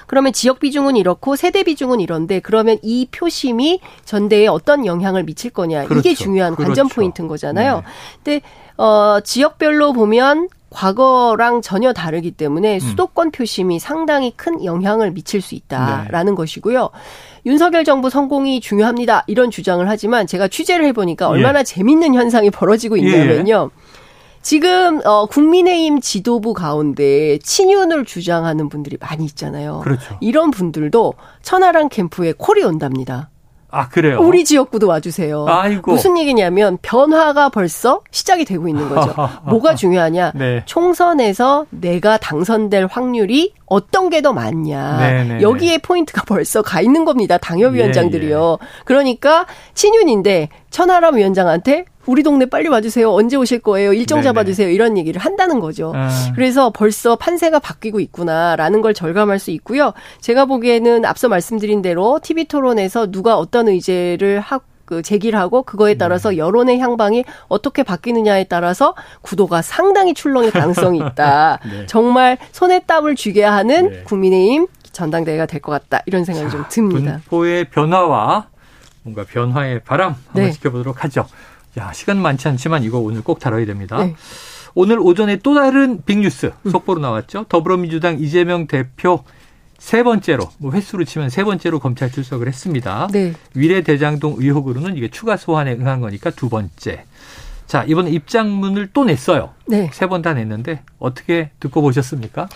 그러면 0.07 0.31
지역 0.31 0.59
비중은 0.59 0.95
이렇고 0.95 1.35
세대 1.35 1.63
비중은 1.63 1.99
이런데 1.99 2.39
그러면 2.39 2.77
이 2.81 3.07
표심이 3.11 3.81
전대에 4.05 4.47
어떤 4.47 4.85
영향을 4.85 5.23
미칠 5.23 5.51
거냐. 5.51 5.85
그렇죠. 5.85 5.99
이게 5.99 6.15
중요한 6.15 6.55
그렇죠. 6.55 6.69
관전 6.69 6.87
포인트인 6.89 7.27
거잖아요. 7.27 7.77
네. 7.77 7.81
근데 8.23 8.41
어 8.77 9.19
지역별로 9.23 9.93
보면 9.93 10.49
과거랑 10.69 11.61
전혀 11.61 11.93
다르기 11.93 12.31
때문에 12.31 12.75
음. 12.75 12.79
수도권 12.79 13.31
표심이 13.31 13.79
상당히 13.79 14.31
큰 14.35 14.63
영향을 14.63 15.11
미칠 15.11 15.41
수 15.41 15.55
있다라는 15.55 16.33
네. 16.33 16.35
것이고요. 16.35 16.89
윤석열 17.47 17.85
정부 17.85 18.09
성공이 18.09 18.59
중요합니다. 18.59 19.23
이런 19.25 19.49
주장을 19.49 19.87
하지만 19.87 20.27
제가 20.27 20.49
취재를 20.49 20.85
해보니까 20.87 21.29
얼마나 21.29 21.59
예. 21.59 21.63
재밌는 21.63 22.13
현상이 22.13 22.49
벌어지고 22.49 22.97
있냐면요. 22.97 23.71
예. 23.73 23.81
지금 24.41 24.99
어 25.05 25.25
국민의힘 25.27 26.01
지도부 26.01 26.53
가운데 26.53 27.39
친윤을 27.39 28.03
주장하는 28.03 28.67
분들이 28.67 28.97
많이 28.99 29.23
있잖아요. 29.23 29.79
그렇죠. 29.81 30.17
이런 30.19 30.51
분들도 30.51 31.13
천하람 31.41 31.87
캠프에 31.87 32.33
콜이 32.37 32.63
온답니다. 32.63 33.29
아, 33.69 33.89
그래요? 33.89 34.19
우리 34.21 34.45
지역구도 34.45 34.87
와주세요. 34.87 35.45
아이고. 35.47 35.91
무슨 35.91 36.17
얘기냐면 36.17 36.77
변화가 36.81 37.49
벌써 37.49 38.01
시작이 38.11 38.45
되고 38.45 38.67
있는 38.67 38.87
거죠. 38.89 39.13
뭐가 39.47 39.75
중요하냐? 39.75 40.31
네. 40.35 40.63
총선에서 40.65 41.65
내가 41.69 42.17
당선될 42.17 42.87
확률이 42.89 43.53
어떤 43.67 44.09
게 44.09 44.21
더 44.21 44.33
많냐. 44.33 44.97
네네네. 44.97 45.23
네, 45.23 45.33
네. 45.35 45.41
여기에 45.41 45.77
포인트가 45.79 46.23
벌써 46.25 46.61
가 46.61 46.81
있는 46.81 47.05
겁니다. 47.05 47.37
당협위원장들이요. 47.37 48.57
예, 48.59 48.65
예. 48.65 48.81
그러니까 48.85 49.45
친윤인데 49.75 50.49
천하람 50.71 51.17
위원장한테 51.17 51.85
우리 52.07 52.23
동네 52.23 52.45
빨리 52.45 52.69
와주세요. 52.69 53.11
언제 53.11 53.35
오실 53.35 53.59
거예요? 53.59 53.93
일정 53.93 54.21
잡아주세요. 54.21 54.69
이런 54.69 54.97
얘기를 54.97 55.19
한다는 55.21 55.59
거죠. 55.59 55.91
아. 55.93 56.09
그래서 56.35 56.71
벌써 56.71 57.17
판세가 57.17 57.59
바뀌고 57.59 57.99
있구나라는 57.99 58.81
걸 58.81 58.93
절감할 58.93 59.39
수 59.39 59.51
있고요. 59.51 59.93
제가 60.21 60.45
보기에는 60.45 61.03
앞서 61.05 61.27
말씀드린 61.27 61.81
대로 61.81 62.19
TV 62.23 62.45
토론에서 62.45 63.11
누가 63.11 63.37
어떤 63.37 63.67
의제를 63.67 64.39
하고 64.39 64.63
그 64.87 65.01
제기를 65.01 65.37
하고 65.37 65.63
그거에 65.63 65.93
네. 65.93 65.97
따라서 65.97 66.37
여론의 66.37 66.79
향방이 66.79 67.25
어떻게 67.49 67.83
바뀌느냐에 67.83 68.45
따라서 68.45 68.95
구도가 69.21 69.61
상당히 69.61 70.13
출렁일 70.13 70.51
가능성이 70.51 70.99
있다. 70.99 71.59
네. 71.69 71.85
정말 71.87 72.37
손에 72.53 72.79
땀을 72.79 73.15
쥐게 73.17 73.43
하는 73.43 73.89
네. 73.91 74.03
국민의힘 74.03 74.67
전당대회가 74.93 75.45
될 75.45 75.59
것 75.59 75.73
같다. 75.73 76.01
이런 76.05 76.23
생각이 76.23 76.49
자, 76.49 76.57
좀 76.57 76.65
듭니다. 76.69 77.19
분포의 77.27 77.65
변화와 77.65 78.47
뭔가 79.03 79.25
변화의 79.25 79.81
바람 79.83 80.15
한번 80.27 80.43
네. 80.45 80.51
지켜보도록 80.51 81.03
하죠. 81.03 81.27
야, 81.77 81.91
시간 81.91 82.17
많지 82.21 82.47
않지만 82.47 82.83
이거 82.83 82.97
오늘 82.99 83.21
꼭 83.21 83.39
다뤄야 83.39 83.65
됩니다. 83.65 83.97
네. 83.97 84.15
오늘 84.73 84.99
오전에 84.99 85.37
또 85.37 85.53
다른 85.53 86.01
빅뉴스 86.05 86.53
음. 86.65 86.71
속보로 86.71 87.01
나왔죠. 87.01 87.45
더불어민주당 87.49 88.19
이재명 88.19 88.67
대표 88.67 89.23
세 89.77 90.03
번째로 90.03 90.49
뭐 90.57 90.71
횟수로 90.71 91.03
치면 91.05 91.29
세 91.29 91.43
번째로 91.43 91.79
검찰 91.79 92.11
출석을 92.11 92.47
했습니다. 92.47 93.07
네. 93.11 93.33
위례 93.53 93.81
대장동 93.81 94.35
의혹으로는 94.39 94.97
이게 94.97 95.09
추가 95.09 95.37
소환에 95.37 95.73
응한 95.73 96.01
거니까 96.01 96.29
두 96.31 96.49
번째. 96.49 97.03
자 97.67 97.83
이번에 97.85 98.09
입장문을 98.11 98.89
또 98.93 99.03
냈어요. 99.05 99.51
네. 99.67 99.89
세 99.93 100.07
번 100.07 100.21
다 100.21 100.33
냈는데 100.33 100.81
어떻게 100.99 101.51
듣고 101.59 101.81
보셨습니까? 101.81 102.47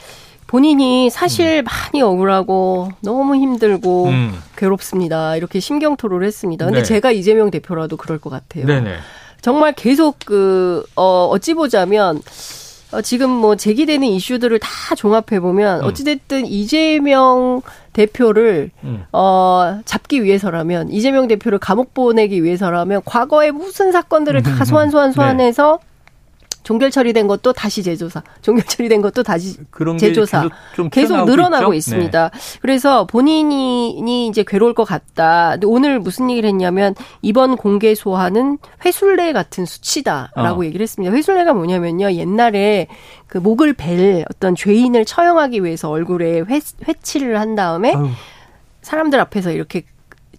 본인이 0.47 1.09
사실 1.09 1.59
음. 1.59 1.63
많이 1.65 2.01
억울하고 2.01 2.89
너무 3.01 3.35
힘들고 3.35 4.07
음. 4.07 4.37
괴롭습니다. 4.57 5.35
이렇게 5.37 5.59
심경 5.59 5.95
토로를 5.97 6.25
했습니다. 6.27 6.65
근데 6.65 6.79
네. 6.79 6.83
제가 6.85 7.11
이재명 7.11 7.51
대표라도 7.51 7.95
그럴 7.97 8.17
것 8.19 8.29
같아요. 8.29 8.65
네네. 8.65 8.95
정말 9.41 9.73
계속 9.73 10.17
그, 10.25 10.85
어, 10.95 11.27
어찌 11.31 11.53
보자면, 11.55 12.21
어, 12.91 13.01
지금 13.01 13.29
뭐 13.29 13.55
제기되는 13.55 14.07
이슈들을 14.07 14.59
다 14.59 14.95
종합해 14.95 15.39
보면 15.39 15.81
음. 15.81 15.85
어찌됐든 15.85 16.45
이재명 16.45 17.61
대표를 17.93 18.71
음. 18.83 19.03
어 19.11 19.79
잡기 19.85 20.23
위해서라면 20.23 20.89
이재명 20.91 21.27
대표를 21.27 21.59
감옥 21.59 21.93
보내기 21.93 22.43
위해서라면 22.43 23.01
과거에 23.05 23.51
무슨 23.51 23.91
사건들을 23.91 24.43
다 24.43 24.63
소환 24.65 24.89
소환 24.89 25.11
소환해서 25.11 25.79
네. 25.81 25.90
종결 26.63 26.91
처리된 26.91 27.27
것도 27.27 27.53
다시 27.53 27.81
재조사, 27.83 28.21
종결 28.41 28.65
처리된 28.65 29.01
것도 29.01 29.23
다시 29.23 29.57
재조사 29.99 30.49
계속, 30.75 30.89
계속 30.91 31.25
늘어나고 31.25 31.73
있죠? 31.73 31.91
있습니다. 31.91 32.29
네. 32.29 32.39
그래서 32.61 33.05
본인이 33.05 34.27
이제 34.27 34.43
괴로울 34.47 34.73
것 34.73 34.83
같다. 34.83 35.51
근데 35.51 35.67
오늘 35.67 35.99
무슨 35.99 36.29
얘기를 36.29 36.47
했냐면 36.47 36.95
이번 37.21 37.57
공개 37.57 37.95
소환은 37.95 38.59
회술례 38.85 39.33
같은 39.33 39.65
수치다라고 39.65 40.61
어. 40.61 40.65
얘기를 40.65 40.83
했습니다. 40.83 41.13
회술례가 41.13 41.53
뭐냐면요. 41.53 42.11
옛날에 42.13 42.87
그 43.27 43.37
목을 43.37 43.73
벨 43.73 44.25
어떤 44.29 44.55
죄인을 44.55 45.05
처형하기 45.05 45.63
위해서 45.63 45.89
얼굴에 45.89 46.41
회, 46.41 46.59
회치를 46.87 47.39
한 47.39 47.55
다음에 47.55 47.93
아유. 47.93 48.09
사람들 48.81 49.19
앞에서 49.19 49.51
이렇게 49.51 49.83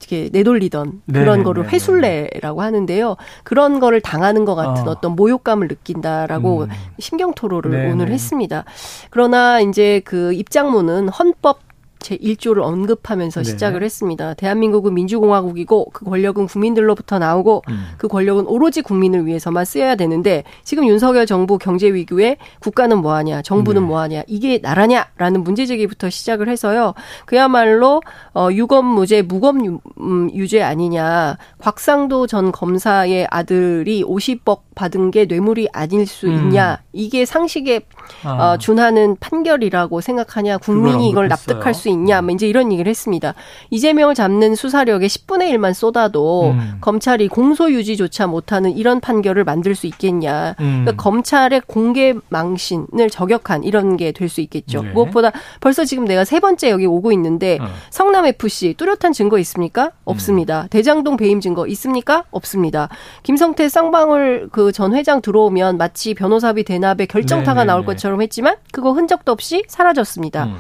이렇게 0.02 0.28
내돌리던 0.32 1.02
그런 1.12 1.38
네, 1.38 1.44
거를 1.44 1.62
네, 1.62 1.68
네. 1.68 1.74
회술래라고 1.74 2.62
하는데요. 2.62 3.16
그런 3.44 3.80
거를 3.80 4.00
당하는 4.00 4.44
것 4.44 4.54
같은 4.54 4.88
어. 4.88 5.00
떤 5.00 5.14
모욕감을 5.16 5.68
느낀다라고 5.68 6.64
음. 6.64 6.68
심경 6.98 7.34
토로를 7.34 7.70
네 7.70 7.90
오늘 7.92 8.08
했습니다. 8.08 8.64
그러나 9.10 9.60
이제 9.60 10.00
그 10.04 10.32
입장문은 10.32 11.08
헌법 11.08 11.60
제1조를 12.02 12.62
언급하면서 12.62 13.42
네. 13.42 13.50
시작을 13.50 13.82
했습니다. 13.82 14.34
대한민국은 14.34 14.94
민주공화국이고 14.94 15.90
그 15.92 16.04
권력은 16.04 16.46
국민들로부터 16.46 17.18
나오고 17.18 17.62
음. 17.68 17.86
그 17.96 18.08
권력은 18.08 18.46
오로지 18.46 18.82
국민을 18.82 19.26
위해서만 19.26 19.64
쓰여야 19.64 19.96
되는데 19.96 20.44
지금 20.64 20.86
윤석열 20.86 21.26
정부 21.26 21.58
경제 21.58 21.92
위기에 21.92 22.36
국가는 22.60 22.96
뭐하냐, 22.98 23.42
정부는 23.42 23.82
네. 23.82 23.88
뭐하냐, 23.88 24.22
이게 24.26 24.58
나라냐라는 24.58 25.42
문제 25.42 25.66
제기부터 25.66 26.10
시작을 26.10 26.48
해서요. 26.48 26.94
그야말로 27.24 28.02
어, 28.34 28.48
유검 28.52 28.86
무죄, 28.86 29.22
무검 29.22 29.64
유, 29.64 29.80
음, 30.00 30.30
아니냐. 30.62 31.38
곽상도 31.58 32.26
전 32.26 32.52
검사의 32.52 33.26
아들이 33.30 34.02
50억 34.02 34.60
받은 34.74 35.10
게 35.10 35.24
뇌물이 35.26 35.68
아닐 35.72 36.06
수 36.06 36.26
음. 36.26 36.32
있냐. 36.32 36.80
이게 36.92 37.24
상식에 37.24 37.82
아. 38.24 38.52
어, 38.52 38.58
준하는 38.58 39.16
판결이라고 39.20 40.00
생각하냐. 40.00 40.58
국민이 40.58 41.08
이걸 41.08 41.28
납득할 41.28 41.74
수 41.74 41.88
있냐. 41.92 42.20
뭐 42.22 42.34
이제 42.34 42.48
이런 42.48 42.72
얘기를 42.72 42.90
했습니다. 42.90 43.34
이재명을 43.70 44.14
잡는 44.16 44.56
수사력의 44.56 45.08
10분의 45.08 45.52
1만 45.52 45.72
쏟아도 45.74 46.50
음. 46.50 46.78
검찰이 46.80 47.28
공소 47.28 47.70
유지조차 47.70 48.26
못하는 48.26 48.76
이런 48.76 49.00
판결을 49.00 49.44
만들 49.44 49.74
수 49.76 49.86
있겠냐. 49.86 50.56
음. 50.60 50.82
그러니까 50.84 51.02
검찰의 51.02 51.62
공개 51.66 52.14
망신을 52.28 53.08
저격한 53.10 53.62
이런 53.64 53.96
게 53.96 54.12
될 54.12 54.28
수 54.28 54.40
있겠죠. 54.40 54.82
네. 54.82 54.90
무엇보다 54.92 55.30
벌써 55.60 55.84
지금 55.84 56.04
내가 56.06 56.24
세 56.24 56.40
번째 56.40 56.70
여기 56.70 56.86
오고 56.86 57.12
있는데 57.12 57.58
어. 57.60 57.66
성남 57.90 58.26
FC 58.26 58.74
뚜렷한 58.76 59.12
증거 59.12 59.38
있습니까? 59.38 59.90
없습니다. 60.04 60.62
음. 60.62 60.68
대장동 60.70 61.16
배임 61.16 61.40
증거 61.40 61.66
있습니까? 61.68 62.24
없습니다. 62.30 62.88
김성태 63.22 63.68
쌍방울 63.68 64.48
그 64.50 64.72
전 64.72 64.94
회장 64.94 65.20
들어오면 65.20 65.76
마치 65.76 66.14
변호사비 66.14 66.64
대납의 66.64 67.06
결정타가. 67.08 67.64
나올 67.64 67.80
네, 67.82 67.86
네. 67.86 67.92
것처럼 67.92 68.22
했지만 68.22 68.56
그거 68.72 68.92
흔적도 68.92 69.32
없이 69.32 69.62
사라졌습니다. 69.68 70.44
음. 70.46 70.56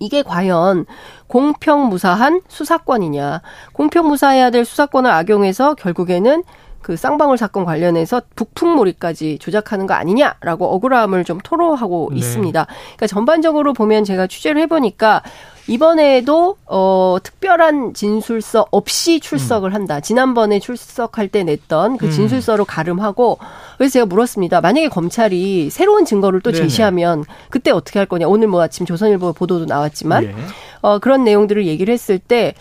이게 0.00 0.22
과연 0.22 0.86
공평무사한 1.26 2.42
수사권이냐. 2.48 3.42
공평무사해야 3.72 4.50
될 4.50 4.64
수사권을 4.64 5.10
악용해서 5.10 5.74
결국에는 5.74 6.42
그 6.86 6.96
쌍방울 6.96 7.36
사건 7.36 7.64
관련해서 7.64 8.22
북풍몰이까지 8.36 9.38
조작하는 9.40 9.88
거 9.88 9.94
아니냐라고 9.94 10.66
억울함을 10.66 11.24
좀 11.24 11.40
토로하고 11.42 12.10
네. 12.12 12.18
있습니다. 12.18 12.64
그러니까 12.64 13.06
전반적으로 13.08 13.72
보면 13.72 14.04
제가 14.04 14.28
취재를 14.28 14.62
해보니까 14.62 15.24
이번에도 15.66 16.56
어 16.64 17.16
특별한 17.20 17.94
진술서 17.94 18.66
없이 18.70 19.18
출석을 19.18 19.70
음. 19.70 19.74
한다. 19.74 19.98
지난번에 19.98 20.60
출석할 20.60 21.26
때 21.26 21.42
냈던 21.42 21.96
그 21.96 22.06
음. 22.06 22.10
진술서로 22.12 22.64
가름하고 22.64 23.38
그래서 23.78 23.94
제가 23.94 24.06
물었습니다. 24.06 24.60
만약에 24.60 24.88
검찰이 24.88 25.70
새로운 25.70 26.04
증거를 26.04 26.40
또 26.40 26.52
제시하면 26.52 27.24
그때 27.50 27.72
어떻게 27.72 27.98
할 27.98 28.06
거냐. 28.06 28.28
오늘 28.28 28.46
뭐 28.46 28.62
아침 28.62 28.86
조선일보 28.86 29.32
보도도 29.32 29.64
나왔지만 29.64 30.22
예. 30.22 30.34
어 30.82 31.00
그런 31.00 31.24
내용들을 31.24 31.66
얘기를 31.66 31.92
했을 31.92 32.20
때 32.20 32.54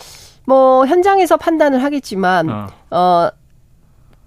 뭐 0.45 0.85
현장에서 0.85 1.37
판단을 1.37 1.83
하겠지만 1.83 2.49
어, 2.49 2.67
어 2.91 3.29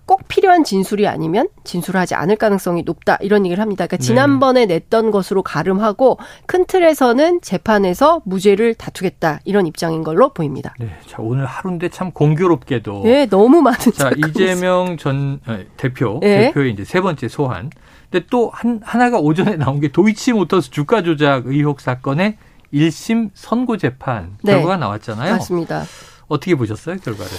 꼭 0.08 0.26
필요한 0.26 0.64
진술이 0.64 1.06
아니면 1.06 1.48
진술하지 1.64 2.14
않을 2.14 2.36
가능성이 2.36 2.82
높다 2.82 3.18
이런 3.20 3.44
얘기를 3.44 3.60
합니다. 3.60 3.86
그러니까 3.86 3.98
네. 3.98 4.02
지난번에 4.02 4.64
냈던 4.64 5.10
것으로 5.10 5.42
가름하고 5.42 6.18
큰 6.46 6.64
틀에서는 6.64 7.42
재판에서 7.42 8.22
무죄를 8.24 8.74
다투겠다 8.74 9.40
이런 9.44 9.66
입장인 9.66 10.02
걸로 10.02 10.30
보입니다. 10.30 10.74
네, 10.80 10.88
자 11.06 11.18
오늘 11.18 11.44
하루인데 11.44 11.90
참 11.90 12.10
공교롭게도 12.12 13.02
네 13.04 13.26
너무 13.26 13.60
많은 13.60 13.92
자 13.92 14.10
이재명 14.16 14.96
전 14.96 15.40
어, 15.46 15.58
대표 15.76 16.18
네. 16.22 16.46
대표의 16.46 16.72
이제 16.72 16.84
세 16.84 17.02
번째 17.02 17.28
소환. 17.28 17.70
근데 18.10 18.24
또 18.30 18.48
한 18.54 18.80
하나가 18.82 19.18
오전에 19.18 19.56
나온 19.56 19.78
게 19.78 19.88
도이치모터스 19.88 20.70
주가 20.70 21.02
조작 21.02 21.46
의혹 21.46 21.82
사건의 21.82 22.38
1심 22.72 23.30
선고 23.34 23.76
재판 23.76 24.38
네. 24.42 24.52
결과가 24.54 24.78
나왔잖아요. 24.78 25.32
맞습니다. 25.32 25.84
어떻게 26.28 26.54
보셨어요 26.54 26.96
결과를? 27.02 27.32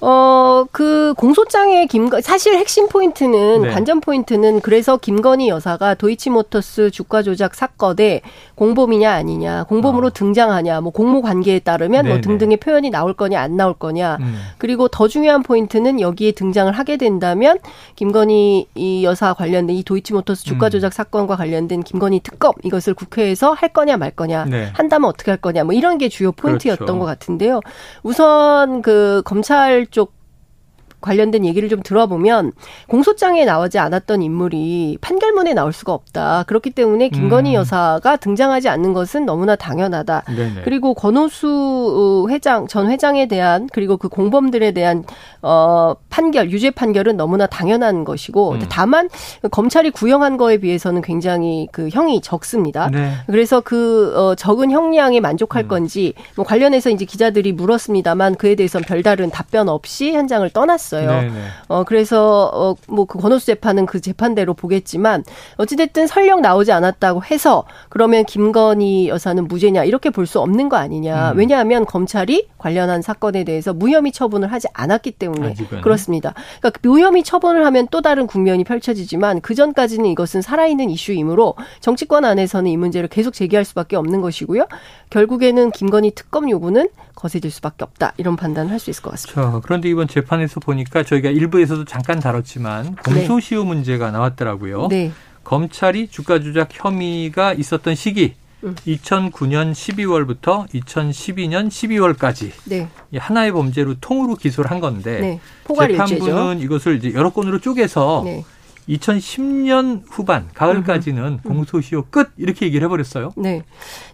어, 0.00 0.66
그 0.72 1.14
공소장의 1.16 1.86
김건 1.86 2.20
사실 2.20 2.54
핵심 2.56 2.86
포인트는 2.88 3.62
네. 3.62 3.70
관전 3.70 4.00
포인트는 4.00 4.60
그래서 4.60 4.98
김건희 4.98 5.48
여사가 5.48 5.94
도이치모터스 5.94 6.90
주가 6.90 7.22
조작 7.22 7.54
사건에 7.54 8.20
공범이냐 8.56 9.10
아니냐, 9.10 9.64
공범으로 9.64 10.08
어. 10.08 10.10
등장하냐, 10.10 10.82
뭐 10.82 10.92
공모 10.92 11.22
관계에 11.22 11.60
따르면 11.60 12.02
네네. 12.04 12.14
뭐 12.14 12.20
등등의 12.20 12.58
표현이 12.58 12.90
나올 12.90 13.14
거냐 13.14 13.40
안 13.40 13.56
나올 13.56 13.72
거냐. 13.72 14.18
음. 14.20 14.38
그리고 14.58 14.88
더 14.88 15.08
중요한 15.08 15.42
포인트는 15.42 16.00
여기에 16.00 16.32
등장을 16.32 16.70
하게 16.72 16.98
된다면 16.98 17.58
김건희 17.96 18.68
이 18.74 19.04
여사 19.04 19.32
관련된 19.32 19.76
이 19.76 19.82
도이치모터스 19.82 20.44
주가 20.44 20.68
음. 20.68 20.70
조작 20.70 20.88
음. 20.88 20.90
사건과 20.92 21.36
관련된 21.36 21.82
김건희 21.82 22.20
특검 22.20 22.52
이것을 22.62 22.92
국회에서 22.92 23.52
할 23.52 23.70
거냐 23.70 23.96
말 23.96 24.10
거냐, 24.10 24.44
네. 24.44 24.70
한다면 24.74 25.08
어떻게 25.08 25.30
할 25.30 25.38
거냐, 25.38 25.64
뭐 25.64 25.72
이런 25.72 25.96
게 25.96 26.10
주요 26.10 26.32
포인트였던 26.32 26.86
그렇죠. 26.86 26.98
것 26.98 27.06
같은데요. 27.06 27.60
우선 28.02 28.35
그 28.82 29.22
검찰 29.24 29.86
쪽 29.86 30.15
관련된 31.00 31.44
얘기를 31.44 31.68
좀 31.68 31.82
들어보면 31.82 32.52
공소장에 32.88 33.44
나오지 33.44 33.78
않았던 33.78 34.22
인물이 34.22 34.98
판결문에 35.00 35.54
나올 35.54 35.72
수가 35.72 35.92
없다. 35.92 36.44
그렇기 36.46 36.70
때문에 36.70 37.10
김건희 37.10 37.50
음. 37.50 37.54
여사가 37.54 38.16
등장하지 38.16 38.68
않는 38.68 38.92
것은 38.92 39.26
너무나 39.26 39.56
당연하다. 39.56 40.24
네네. 40.34 40.62
그리고 40.64 40.94
권오수 40.94 42.24
어, 42.26 42.30
회장 42.30 42.66
전 42.66 42.90
회장에 42.90 43.26
대한 43.26 43.68
그리고 43.72 43.96
그 43.96 44.08
공범들에 44.08 44.72
대한 44.72 45.04
어 45.42 45.94
판결 46.10 46.50
유죄 46.50 46.70
판결은 46.70 47.16
너무나 47.16 47.46
당연한 47.46 48.04
것이고 48.04 48.52
음. 48.52 48.62
다만 48.68 49.08
검찰이 49.50 49.90
구형한 49.90 50.36
거에 50.36 50.58
비해서는 50.58 51.02
굉장히 51.02 51.68
그 51.72 51.88
형이 51.88 52.20
적습니다. 52.20 52.90
네. 52.90 53.12
그래서 53.26 53.60
그 53.60 54.12
어, 54.16 54.34
적은 54.34 54.70
형량에 54.70 55.20
만족할 55.20 55.64
음. 55.64 55.68
건지 55.68 56.14
뭐 56.34 56.44
관련해서 56.44 56.90
이제 56.90 57.04
기자들이 57.04 57.52
물었습니다만 57.52 58.36
그에 58.36 58.54
대해서는 58.54 58.84
별다른 58.86 59.30
답변 59.30 59.68
없이 59.68 60.12
현장을 60.12 60.48
떠났습니다. 60.50 60.85
있어요. 60.86 61.08
네네. 61.10 61.32
어 61.68 61.84
그래서 61.84 62.76
어뭐그 62.88 63.18
권오수 63.18 63.46
재판은 63.46 63.86
그 63.86 64.00
재판대로 64.00 64.54
보겠지만 64.54 65.24
어찌됐든 65.56 66.06
설령 66.06 66.42
나오지 66.42 66.72
않았다고 66.72 67.24
해서 67.24 67.64
그러면 67.88 68.24
김건희 68.24 69.08
여사는 69.08 69.46
무죄냐 69.48 69.84
이렇게 69.84 70.10
볼 70.10 70.26
수 70.26 70.40
없는 70.40 70.68
거 70.68 70.76
아니냐. 70.76 71.32
음. 71.32 71.38
왜냐하면 71.38 71.84
검찰이 71.86 72.48
관련한 72.58 73.00
사건에 73.00 73.44
대해서 73.44 73.72
무혐의 73.72 74.10
처분을 74.10 74.50
하지 74.50 74.66
않았기 74.74 75.12
때문에 75.12 75.50
아직은. 75.52 75.82
그렇습니다. 75.82 76.34
그러니까 76.60 76.80
무혐의 76.82 77.22
처분을 77.22 77.64
하면 77.66 77.86
또 77.92 78.02
다른 78.02 78.26
국면이 78.26 78.64
펼쳐지지만 78.64 79.40
그 79.40 79.54
전까지는 79.54 80.06
이것은 80.10 80.42
살아있는 80.42 80.90
이슈이므로 80.90 81.54
정치권 81.78 82.24
안에서는 82.24 82.68
이 82.68 82.76
문제를 82.76 83.08
계속 83.08 83.34
제기할 83.34 83.64
수밖에 83.64 83.94
없는 83.94 84.20
것이고요. 84.20 84.66
결국에는 85.10 85.70
김건희 85.70 86.10
특검 86.16 86.50
요구는 86.50 86.88
거세질 87.14 87.50
수밖에 87.50 87.84
없다 87.84 88.12
이런 88.18 88.34
판단을 88.36 88.70
할 88.72 88.80
수 88.80 88.90
있을 88.90 89.02
것 89.02 89.10
같습니다. 89.12 89.40
자, 89.52 89.60
그런데 89.64 89.88
이번 89.88 90.06
재판에서 90.08 90.60
보니 90.60 90.75
보니까 90.76 91.02
저희가 91.02 91.30
일부에서도 91.30 91.84
잠깐 91.84 92.20
다뤘지만 92.20 92.96
공소시효 92.96 93.62
네. 93.62 93.66
문제가 93.66 94.10
나왔더라고요. 94.10 94.88
네. 94.88 95.12
검찰이 95.44 96.08
주가 96.08 96.40
조작 96.40 96.68
혐의가 96.72 97.52
있었던 97.54 97.94
시기 97.94 98.34
음. 98.64 98.74
2009년 98.86 99.72
12월부터 99.72 100.68
2012년 100.68 101.68
12월까지 101.68 102.50
네. 102.64 102.88
하나의 103.16 103.52
범죄로 103.52 103.94
통으로 104.00 104.34
기소를 104.34 104.70
한 104.70 104.80
건데 104.80 105.20
네. 105.20 105.40
재판부는 105.68 106.60
이것을 106.60 106.96
이제 106.96 107.12
여러 107.14 107.30
건으로 107.30 107.60
쪼개서 107.60 108.22
네. 108.24 108.44
2010년 108.88 110.02
후반 110.08 110.48
가을까지는 110.54 111.40
공소시효 111.44 112.06
끝 112.10 112.30
이렇게 112.36 112.66
얘기를 112.66 112.84
해버렸어요. 112.86 113.32
네. 113.36 113.62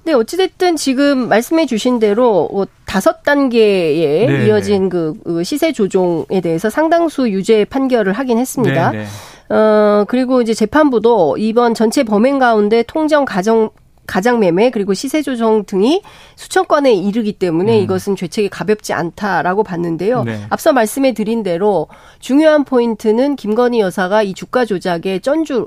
네 0.05 0.13
어찌됐든 0.13 0.77
지금 0.77 1.29
말씀해 1.29 1.67
주신 1.67 1.99
대로 1.99 2.49
뭐 2.51 2.67
다섯 2.87 3.23
단계에 3.23 4.27
네 4.27 4.47
이어진 4.47 4.89
그, 4.89 5.15
그 5.25 5.45
시세 5.45 5.73
조종에 5.73 6.41
대해서 6.43 6.71
상당수 6.71 7.29
유죄 7.31 7.65
판결을 7.65 8.13
하긴 8.15 8.39
했습니다. 8.39 8.91
네, 8.91 8.99
네. 8.99 9.55
어, 9.55 10.05
그리고 10.09 10.41
이제 10.41 10.55
재판부도 10.55 11.37
이번 11.39 11.75
전체 11.75 12.03
범행 12.03 12.39
가운데 12.39 12.83
통정 12.83 13.25
가정 13.25 13.71
가장 14.13 14.41
매매 14.41 14.69
그리고 14.69 14.93
시세 14.93 15.23
조정 15.23 15.65
등이 15.65 16.03
수천 16.37 16.67
건에 16.67 16.93
이르기 16.93 17.33
때문에 17.33 17.79
음. 17.79 17.83
이것은 17.83 18.15
죄책이 18.15 18.51
가볍지 18.51 18.93
않다라고 18.93 19.63
봤는데요. 19.63 20.25
네. 20.25 20.39
앞서 20.51 20.75
말씀해 20.75 21.15
드린 21.15 21.43
대로 21.43 21.89
중요한 22.19 22.65
포인트는 22.65 23.37
김건희 23.37 23.81
여사가 23.81 24.23
이 24.23 24.35
주가 24.35 24.67
조작의 24.67 25.23
전주 25.23 25.67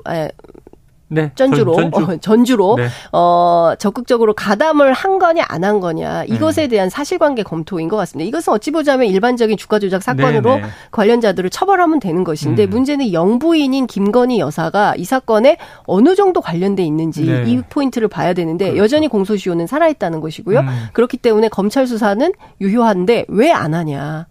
네. 1.08 1.30
전주로 1.36 1.74
전, 1.76 1.90
전주. 1.92 2.12
어, 2.12 2.16
전주로 2.16 2.76
네. 2.76 2.88
어 3.12 3.74
적극적으로 3.78 4.34
가담을 4.34 4.92
한 4.92 5.18
거냐 5.20 5.44
안 5.48 5.62
한 5.64 5.80
거냐 5.80 6.24
이것에 6.24 6.62
네. 6.62 6.68
대한 6.68 6.90
사실관계 6.90 7.42
검토인 7.44 7.88
것 7.88 7.96
같습니다. 7.96 8.28
이것은 8.28 8.52
어찌 8.52 8.70
보자면 8.70 9.06
일반적인 9.06 9.56
주가 9.56 9.78
조작 9.78 10.02
사건으로 10.02 10.56
네, 10.56 10.62
네. 10.62 10.66
관련자들을 10.90 11.50
처벌하면 11.50 12.00
되는 12.00 12.24
것인데 12.24 12.64
음. 12.64 12.70
문제는 12.70 13.12
영부인인 13.12 13.86
김건희 13.86 14.38
여사가 14.40 14.94
이 14.96 15.04
사건에 15.04 15.56
어느 15.86 16.14
정도 16.14 16.40
관련돼 16.40 16.82
있는지 16.84 17.24
네. 17.24 17.44
이 17.46 17.60
포인트를 17.62 18.08
봐야 18.08 18.32
되는데 18.32 18.66
그렇죠. 18.66 18.82
여전히 18.82 19.08
공소시효는 19.08 19.66
살아있다는 19.66 20.20
것이고요. 20.20 20.60
음. 20.60 20.86
그렇기 20.92 21.16
때문에 21.18 21.48
검찰 21.48 21.86
수사는 21.86 22.32
유효한데 22.60 23.26
왜 23.28 23.52
안 23.52 23.74
하냐? 23.74 24.26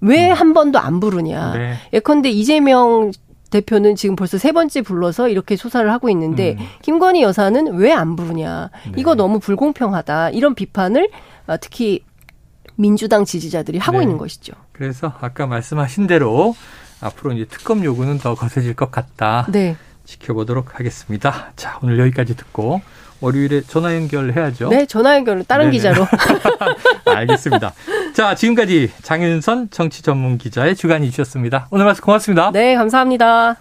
왜한 0.00 0.48
음. 0.48 0.52
번도 0.54 0.80
안 0.80 0.98
부르냐? 0.98 1.54
예컨대 1.92 2.28
이재명 2.28 3.12
대표는 3.52 3.94
지금 3.94 4.16
벌써 4.16 4.38
세 4.38 4.50
번째 4.50 4.82
불러서 4.82 5.28
이렇게 5.28 5.54
조사를 5.54 5.88
하고 5.92 6.10
있는데 6.10 6.56
음. 6.58 6.66
김건희 6.82 7.22
여사는 7.22 7.74
왜 7.76 7.92
안 7.92 8.16
부르냐. 8.16 8.70
네. 8.86 8.92
이거 8.96 9.14
너무 9.14 9.38
불공평하다. 9.38 10.30
이런 10.30 10.54
비판을 10.56 11.08
어, 11.46 11.56
특히 11.60 12.02
민주당 12.74 13.24
지지자들이 13.24 13.78
하고 13.78 13.98
네. 13.98 14.04
있는 14.04 14.18
것이죠. 14.18 14.54
그래서 14.72 15.12
아까 15.20 15.46
말씀하신 15.46 16.06
대로 16.08 16.56
앞으로 17.00 17.32
이제 17.34 17.44
특검 17.44 17.84
요구는 17.84 18.18
더 18.18 18.34
거세질 18.34 18.74
것 18.74 18.90
같다. 18.90 19.46
네. 19.50 19.76
지켜보도록 20.04 20.78
하겠습니다. 20.78 21.52
자, 21.54 21.78
오늘 21.82 21.98
여기까지 22.00 22.34
듣고 22.36 22.80
월요일에 23.20 23.60
전화 23.62 23.94
연결해야죠. 23.94 24.68
네, 24.70 24.86
전화 24.86 25.14
연결을 25.16 25.44
다른 25.44 25.66
네네. 25.66 25.76
기자로. 25.76 26.06
알겠습니다. 27.06 27.72
자, 28.12 28.34
지금까지 28.34 28.90
장윤선 29.02 29.70
정치 29.70 30.02
전문 30.02 30.36
기자의 30.36 30.76
주간이 30.76 31.10
주셨습니다. 31.10 31.66
오늘 31.70 31.86
말씀 31.86 32.04
고맙습니다. 32.04 32.50
네, 32.52 32.74
감사합니다. 32.74 33.56